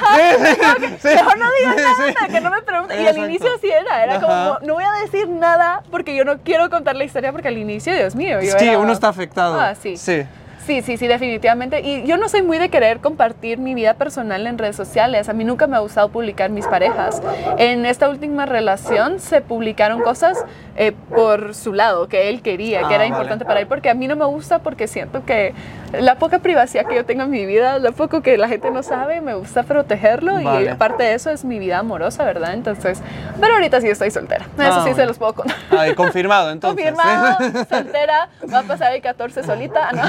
Sí, 1.03 1.09
Mejor 1.09 1.39
no 1.39 1.47
digas 1.59 1.75
sí, 1.77 1.83
nada, 2.15 2.27
sí. 2.27 2.33
que 2.33 2.41
no 2.41 2.51
me 2.51 2.63
pregunten. 2.63 3.03
Y 3.03 3.07
al 3.07 3.19
inicio 3.19 3.49
así 3.57 3.69
era, 3.69 4.03
era 4.05 4.17
Ajá. 4.17 4.27
como, 4.27 4.67
no 4.67 4.75
voy 4.75 4.85
a 4.85 4.93
decir 5.03 5.29
nada 5.29 5.83
porque 5.91 6.15
yo 6.17 6.25
no 6.25 6.39
quiero 6.39 6.71
contar 6.71 6.97
la 6.97 7.05
historia 7.05 7.33
porque 7.33 7.49
al 7.49 7.59
inicio, 7.59 7.95
Dios 7.95 8.15
mío, 8.15 8.41
yo 8.41 8.59
Sí, 8.59 8.69
era- 8.69 8.79
uno 8.79 8.93
está 8.93 9.09
afectado. 9.09 9.61
Ah, 9.61 9.75
sí. 9.75 9.97
Sí. 9.97 10.23
Sí, 10.69 10.83
sí, 10.83 10.99
sí, 10.99 11.07
definitivamente. 11.07 11.81
Y 11.81 12.05
yo 12.07 12.19
no 12.19 12.29
soy 12.29 12.43
muy 12.43 12.59
de 12.59 12.69
querer 12.69 13.01
compartir 13.01 13.57
mi 13.57 13.73
vida 13.73 13.95
personal 13.95 14.47
en 14.47 14.59
redes 14.59 14.77
sociales. 14.77 15.31
A 15.31 15.33
mí 15.33 15.43
nunca 15.43 15.67
me 15.67 15.77
ha 15.77 15.79
gustado 15.79 16.11
publicar 16.11 16.51
mis 16.51 16.67
parejas. 16.67 17.23
En 17.57 17.87
esta 17.87 18.07
última 18.11 18.45
relación 18.45 19.19
se 19.19 19.41
publicaron 19.41 20.03
cosas 20.03 20.45
eh, 20.77 20.93
por 21.17 21.55
su 21.55 21.73
lado, 21.73 22.07
que 22.07 22.29
él 22.29 22.43
quería, 22.43 22.81
Ah, 22.85 22.89
que 22.89 22.95
era 22.97 23.05
vale. 23.05 23.09
importante 23.09 23.47
para 23.47 23.61
él, 23.61 23.67
porque 23.67 23.89
a 23.89 23.95
mí 23.95 24.07
no 24.09 24.15
me 24.15 24.27
gusta 24.27 24.59
porque 24.59 24.87
siento 24.89 25.25
que 25.25 25.55
la 25.99 26.17
poca 26.17 26.39
privacidad 26.41 26.85
que 26.85 26.95
yo 26.97 27.05
tengo 27.07 27.23
en 27.23 27.31
mi 27.31 27.47
vida, 27.47 27.79
lo 27.79 27.93
poco 27.93 28.21
que 28.21 28.37
la 28.37 28.47
gente 28.47 28.71
no 28.71 28.83
sabe, 28.83 29.23
me 29.23 29.35
gusta 29.35 29.63
protegerlo 29.63 30.39
y 30.39 30.45
Vale. 30.45 30.71
aparte 30.71 31.03
de 31.03 31.15
eso 31.15 31.31
es 31.31 31.47
mi 31.47 31.59
vida 31.59 31.79
amorosa, 31.79 32.25
¿verdad? 32.25 32.53
Entonces, 32.53 33.01
pero 33.41 33.55
ahorita 33.55 33.81
sí 33.81 33.89
estoy 33.89 34.11
soltera. 34.11 34.45
Eso 34.59 34.81
Ah, 34.81 34.85
sí 34.87 34.93
se 34.95 35.07
los 35.07 35.17
puedo 35.19 35.33
contar. 35.33 35.57
Ay, 35.71 35.95
confirmado, 35.95 36.51
entonces. 36.51 36.85
Confirmado, 36.93 37.39
soltera, 37.71 38.29
va 38.53 38.59
a 38.59 38.63
pasar 38.65 38.93
el 38.93 39.01
14 39.01 39.43
solita, 39.45 39.91
¿no? 39.93 40.03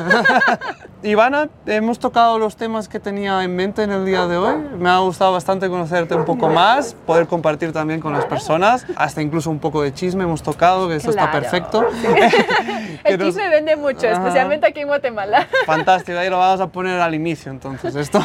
Ivana, 1.03 1.47
hemos 1.65 1.97
tocado 1.99 2.37
los 2.39 2.57
temas 2.57 2.89
que 2.89 2.99
tenía 2.99 3.41
en 3.43 3.55
mente 3.55 3.83
en 3.83 3.91
el 3.91 4.05
día 4.05 4.27
de 4.27 4.35
hoy. 4.37 4.55
Me 4.77 4.89
ha 4.89 4.97
gustado 4.99 5.31
bastante 5.31 5.69
conocerte 5.69 6.13
un 6.13 6.25
poco 6.25 6.49
más, 6.49 6.93
poder 7.05 7.25
compartir 7.27 7.71
también 7.71 8.01
con 8.01 8.11
las 8.11 8.25
personas, 8.25 8.85
hasta 8.97 9.21
incluso 9.21 9.49
un 9.49 9.59
poco 9.59 9.81
de 9.81 9.93
chisme 9.93 10.25
hemos 10.25 10.43
tocado, 10.43 10.89
que 10.89 10.95
eso 10.97 11.09
está 11.11 11.29
Claro. 11.31 11.39
perfecto. 11.41 11.85
El 13.05 13.17
nos- 13.17 13.27
chisme 13.29 13.47
vende 13.49 13.75
mucho, 13.77 14.07
Ajá. 14.07 14.17
especialmente 14.17 14.67
aquí 14.67 14.81
en 14.81 14.87
Guatemala. 14.87 15.47
Fantástico, 15.65 16.17
ahí 16.19 16.29
lo 16.29 16.37
vamos 16.37 16.59
a 16.59 16.67
poner 16.67 16.99
al 16.99 17.15
inicio 17.15 17.49
entonces. 17.51 17.95
Esto. 17.95 18.19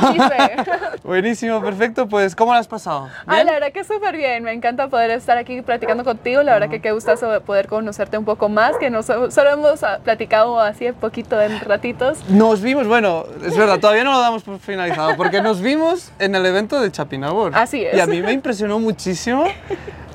Buenísimo, 1.04 1.60
perfecto. 1.62 2.08
Pues, 2.08 2.34
¿cómo 2.34 2.52
lo 2.54 2.58
has 2.58 2.66
pasado? 2.68 3.08
Ah, 3.26 3.44
la 3.44 3.52
verdad 3.52 3.72
que 3.72 3.84
súper 3.84 4.16
bien, 4.16 4.42
me 4.42 4.52
encanta 4.52 4.88
poder 4.88 5.10
estar 5.10 5.38
aquí 5.38 5.62
platicando 5.62 6.02
contigo, 6.04 6.42
la 6.42 6.54
verdad 6.54 6.68
que 6.70 6.80
qué 6.80 6.90
gustazo 6.92 7.40
poder 7.42 7.68
conocerte 7.68 8.18
un 8.18 8.24
poco 8.24 8.48
más, 8.48 8.76
que 8.78 8.90
no 8.90 9.02
so- 9.02 9.30
solo 9.30 9.50
hemos 9.50 9.80
platicado 10.02 10.58
así 10.60 10.88
un 10.88 10.94
poquito 10.94 11.40
en 11.40 11.60
ratitos. 11.60 12.13
Nos 12.28 12.60
vimos, 12.62 12.86
bueno, 12.86 13.24
es 13.44 13.56
verdad, 13.56 13.78
todavía 13.80 14.04
no 14.04 14.12
lo 14.12 14.20
damos 14.20 14.42
por 14.42 14.58
finalizado, 14.58 15.16
porque 15.16 15.40
nos 15.42 15.60
vimos 15.60 16.10
en 16.18 16.34
el 16.34 16.44
evento 16.46 16.80
de 16.80 16.90
Chapinabor. 16.90 17.52
Así 17.54 17.84
es. 17.84 17.94
Y 17.96 18.00
a 18.00 18.06
mí 18.06 18.20
me 18.22 18.32
impresionó 18.32 18.78
muchísimo, 18.78 19.44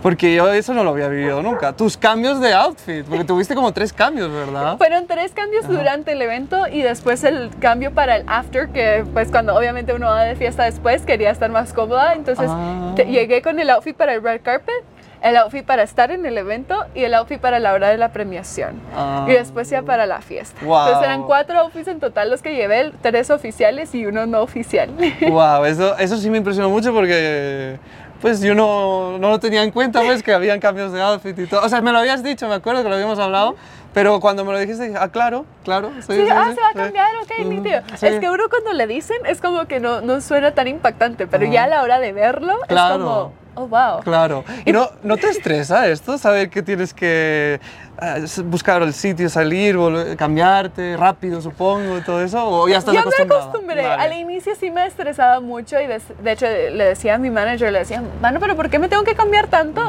porque 0.02 0.34
yo 0.34 0.52
eso 0.54 0.74
no 0.74 0.84
lo 0.84 0.92
había 0.92 1.08
vivido 1.10 1.42
nunca. 1.44 1.74
Tus 1.74 1.98
cambios 1.98 2.40
de 2.40 2.54
outfit, 2.54 3.06
porque 3.06 3.24
tuviste 3.26 3.54
como 3.56 3.72
tres 3.74 3.92
cambios, 3.94 4.32
¿verdad? 4.32 4.78
Fueron 4.78 5.08
tres 5.08 5.32
cambios 5.34 5.68
durante 5.68 6.14
el 6.14 6.22
evento 6.22 6.68
y 6.68 6.82
después 6.82 7.24
el 7.24 7.50
cambio 7.60 7.94
para 7.94 8.18
el 8.18 8.24
after, 8.28 8.70
que 8.70 9.04
pues 9.14 9.30
cuando 9.30 9.56
obviamente 9.56 9.94
uno 9.94 10.08
va 10.08 10.24
de 10.24 10.36
fiesta 10.36 10.64
después 10.64 11.02
quería 11.04 11.32
estar 11.32 11.50
más 11.52 11.74
cómoda, 11.74 12.14
entonces 12.14 12.48
Ah. 12.50 12.94
te- 12.96 13.06
llegué 13.06 13.42
con 13.42 13.60
el 13.60 13.70
outfit 13.70 13.96
para 13.96 14.14
el 14.14 14.24
red 14.24 14.42
carpet, 14.42 14.84
el 15.22 15.38
outfit 15.38 15.66
para 15.66 15.84
estar 15.84 16.12
en 16.12 16.26
el 16.26 16.38
evento 16.38 16.86
y 16.96 17.04
el 17.04 17.14
outfit 17.14 17.40
para 17.40 17.60
la 17.60 17.74
hora 17.74 17.90
de 17.90 17.98
la 17.98 18.10
premiación. 18.10 18.80
Ah. 18.96 19.26
Y 19.28 19.32
después 19.34 19.70
ya 19.70 19.82
para 19.82 20.06
la 20.06 20.22
fiesta. 20.22 20.60
Wow. 20.66 20.80
Entonces 20.88 21.04
eran 21.04 21.24
cuatro 21.24 21.60
outfits 21.60 21.88
en 21.88 22.00
total 22.00 22.30
los 22.30 22.42
que 22.42 22.56
llevé, 22.56 22.92
tres 23.02 23.30
oficiales 23.30 23.94
y 23.96 24.06
uno 24.06 24.26
no 24.26 24.42
oficial. 24.42 24.90
Wow, 25.30 25.66
eso, 25.66 25.98
eso 25.98 26.18
sí 26.18 26.30
me 26.30 26.38
impresionó 26.38 26.70
mucho 26.70 26.94
porque 26.94 27.78
pues 28.22 28.42
yo 28.42 28.54
no, 28.54 29.18
no 29.18 29.30
lo 29.30 29.40
tenía 29.40 29.64
en 29.64 29.72
cuenta, 29.72 30.02
pues 30.02 30.24
que 30.24 30.34
habían 30.34 30.60
cambios 30.60 30.92
de 30.92 31.02
outfit 31.02 31.38
y 31.40 31.48
todo. 31.48 31.66
O 31.66 31.70
sea, 31.70 31.82
me 31.82 31.92
lo 31.92 32.00
habías 32.00 32.22
dicho, 32.24 32.48
me 32.48 32.56
acuerdo 32.56 32.84
que 32.84 32.90
lo 32.90 32.96
habíamos 32.96 33.18
hablado, 33.20 33.56
pero 33.94 34.20
cuando 34.20 34.44
me 34.44 34.52
lo 34.52 34.60
dijiste 34.60 34.84
dije, 34.86 34.98
ah, 35.00 35.08
claro, 35.10 35.46
claro. 35.64 35.92
Sí, 36.02 36.14
Sí, 36.16 36.26
sí, 36.26 36.28
ah, 36.32 36.48
sí, 36.50 36.56
se 36.56 36.62
va 36.62 36.70
a 36.70 36.74
cambiar, 36.74 37.08
ok, 37.24 37.46
nítido. 37.46 37.82
Es 38.02 38.20
que 38.20 38.30
uno 38.30 38.44
cuando 38.50 38.74
le 38.74 38.88
dicen 38.88 39.18
es 39.26 39.40
como 39.42 39.66
que 39.66 39.80
no, 39.80 40.02
no 40.02 40.20
suena 40.22 40.52
tan 40.52 40.68
impactante, 40.68 41.28
pero 41.28 41.46
ya 41.46 41.64
a 41.64 41.68
la 41.68 41.82
hora 41.82 42.00
de 42.00 42.12
verlo 42.12 42.54
Claro. 42.68 42.96
es 42.96 43.00
como, 43.02 43.34
oh, 43.60 43.68
wow. 43.68 44.00
Claro. 44.04 44.44
¿Y 44.66 44.72
no, 44.72 44.90
no 45.04 45.18
te 45.18 45.28
estresa 45.30 45.88
esto? 45.88 46.18
Saber 46.18 46.50
que 46.50 46.62
tienes 46.64 46.94
que 46.94 47.60
eh, 48.02 48.26
buscar 48.46 48.82
el 48.82 48.94
sitio, 48.94 49.30
salir, 49.30 49.76
volver- 49.78 50.16
cambiarte 50.16 50.96
rápido, 50.98 51.42
supongo, 51.42 52.00
todo 52.06 52.24
eso? 52.24 52.44
¿O 52.48 52.68
ya 52.70 52.78
estás 52.78 52.94
Ya 52.94 53.04
me 53.04 53.10
acostumbré. 53.24 53.86
Vale. 53.86 54.02
Al 54.04 54.14
inicio 54.20 54.54
sí 54.60 54.72
me 54.72 54.86
estresaba 54.86 55.40
mucho 55.42 55.80
y 55.80 55.88
de, 55.88 56.02
de 56.24 56.32
hecho 56.32 56.46
le 56.46 56.84
decía 56.86 57.16
a 57.16 57.18
mi 57.18 57.30
manager, 57.30 57.72
le 57.72 57.80
decía, 57.80 58.02
bueno, 58.22 58.40
pero 58.40 58.56
¿por 58.56 58.70
qué 58.70 58.80
me 58.80 58.88
tengo 58.90 59.04
que 59.04 59.16
cambiar 59.16 59.48
tanto? 59.48 59.82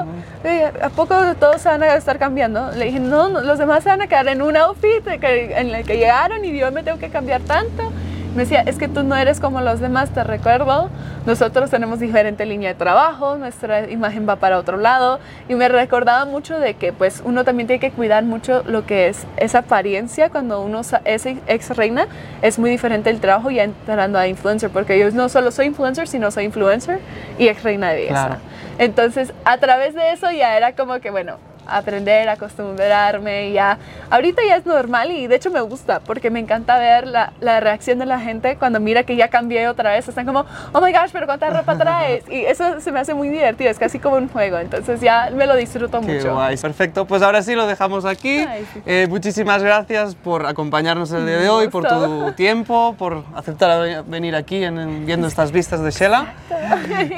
Le 0.45 0.51
dije, 0.51 0.73
¿A 0.83 0.89
poco 0.91 1.15
todos 1.39 1.61
se 1.61 1.69
van 1.69 1.83
a 1.83 1.95
estar 1.95 2.19
cambiando? 2.19 2.71
Le 2.73 2.87
dije, 2.87 3.01
no, 3.01 3.29
no, 3.29 3.41
los 3.41 3.59
demás 3.59 3.83
se 3.85 3.91
van 3.91 4.03
a 4.03 4.07
quedar 4.07 4.27
en 4.29 4.43
un 4.43 4.57
outfit 4.57 5.05
que- 5.21 5.53
en 5.57 5.75
el 5.75 5.85
que 5.85 5.97
llegaron 5.97 6.45
y 6.45 6.57
yo 6.59 6.71
me 6.73 6.83
tengo 6.83 6.99
que 6.99 7.11
cambiar 7.11 7.41
tanto. 7.43 7.93
Me 8.35 8.43
decía, 8.45 8.61
es 8.61 8.79
que 8.79 8.87
tú 8.87 9.03
no 9.03 9.17
eres 9.17 9.41
como 9.41 9.61
los 9.61 9.81
demás, 9.81 10.11
te 10.11 10.23
recuerdo. 10.23 10.89
Nosotros 11.27 11.69
tenemos 11.69 11.99
diferente 11.99 12.47
línea 12.47 12.69
de 12.69 12.75
trabajo, 12.77 13.37
nuestra 13.37 13.91
imagen 13.91 14.29
va 14.29 14.37
para 14.37 14.57
otro 14.57 14.77
lado. 14.77 15.19
Y 15.49 15.57
me 15.57 15.69
recordaba 15.69 16.25
mucho 16.27 16.59
de 16.59 16.75
que 16.75 16.93
pues 16.93 17.23
uno 17.25 17.45
también 17.45 17.67
tiene 17.67 17.81
que 17.81 17.91
cuidar 17.91 18.23
mucho 18.23 18.63
lo 18.67 18.87
que 18.87 19.09
es 19.09 19.27
esa 19.37 19.59
apariencia 19.59 20.31
cuando 20.31 20.63
uno 20.63 20.83
es 21.05 21.27
ex 21.27 21.77
reina. 21.77 22.07
Es 22.41 22.59
muy 22.59 22.71
diferente 22.71 23.11
el 23.11 23.21
trabajo 23.21 23.51
ya 23.51 23.65
entrando 23.65 24.19
a 24.19 24.29
influencer, 24.29 24.71
porque 24.71 24.99
yo 24.99 25.11
no 25.11 25.29
solo 25.29 25.51
soy 25.51 25.67
influencer, 25.67 26.07
sino 26.07 26.31
soy 26.31 26.45
influencer 26.45 27.01
y 27.37 27.49
ex 27.49 27.65
reina 27.65 27.91
de 27.91 27.97
belleza. 27.97 28.27
Claro. 28.27 28.41
Entonces, 28.79 29.33
a 29.45 29.59
través 29.59 29.95
de 29.95 30.13
eso 30.13 30.31
ya 30.31 30.57
era 30.57 30.75
como 30.75 31.01
que, 31.01 31.11
bueno, 31.11 31.37
aprender, 31.77 32.29
acostumbrarme, 32.29 33.49
y 33.49 33.53
ya. 33.55 33.79
Ahorita 34.11 34.43
ya 34.47 34.57
es 34.57 34.67
normal 34.67 35.11
y 35.11 35.27
de 35.27 35.37
hecho 35.37 35.51
me 35.51 35.61
gusta 35.61 36.01
porque 36.01 36.31
me 36.31 36.41
encanta 36.41 36.79
ver 36.79 37.07
la, 37.07 37.33
la 37.41 37.61
reacción 37.61 37.99
de 37.99 38.07
la 38.07 38.19
gente 38.21 38.57
cuando 38.57 38.81
mira 38.81 39.05
que 39.05 39.17
ya 39.17 39.29
cambié 39.29 39.69
otra 39.69 39.93
vez. 39.93 40.09
Están 40.09 40.27
como, 40.27 40.45
oh 40.73 40.81
my 40.81 40.93
gosh, 40.93 41.11
pero 41.13 41.27
cuánta 41.27 41.51
ropa 41.51 41.77
traes. 41.79 42.25
Y 42.29 42.45
eso 42.45 42.81
se 42.81 42.93
me 42.93 43.01
hace 43.01 43.15
muy 43.15 43.29
divertido, 43.29 43.71
es 43.71 43.79
casi 43.79 43.99
como 43.99 44.17
un 44.17 44.29
juego. 44.29 44.59
Entonces 44.59 45.01
ya 45.01 45.31
me 45.35 45.47
lo 45.47 45.55
disfruto 45.57 46.01
Qué 46.01 46.15
mucho. 46.17 46.35
guay. 46.35 46.57
Perfecto, 46.57 47.07
pues 47.07 47.23
ahora 47.23 47.43
sí 47.43 47.55
lo 47.55 47.67
dejamos 47.67 48.05
aquí. 48.05 48.39
Ay, 48.39 48.67
sí. 48.73 48.83
Eh, 48.87 49.07
muchísimas 49.09 49.63
gracias 49.63 50.15
por 50.15 50.47
acompañarnos 50.47 51.11
el 51.13 51.27
día 51.27 51.37
de 51.39 51.49
hoy, 51.49 51.69
por 51.69 51.87
tu 51.87 52.33
tiempo, 52.37 52.95
por 52.99 53.25
aceptar 53.35 54.05
venir 54.05 54.35
aquí 54.35 54.63
en- 54.65 54.79
en- 54.79 55.07
viendo 55.07 55.27
estas 55.29 55.53
vistas 55.53 55.81
de 55.83 55.91
Shela. 55.91 56.35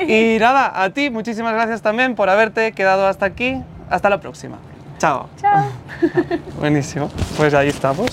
Y 0.07 0.37
nada, 0.39 0.83
a 0.83 0.91
ti 0.91 1.11
muchísimas 1.11 1.55
gracias 1.55 1.83
también 1.83 2.15
por 2.15 2.29
haberte 2.31 2.73
quedado 2.73 3.07
hasta 3.07 3.27
aquí. 3.27 3.61
Hasta 3.93 4.09
la 4.09 4.19
próxima. 4.19 4.57
Chao. 4.99 5.29
Chao. 5.39 5.67
Buenísimo. 6.59 7.11
Pues 7.37 7.53
ahí 7.53 7.69
estamos. 7.69 8.09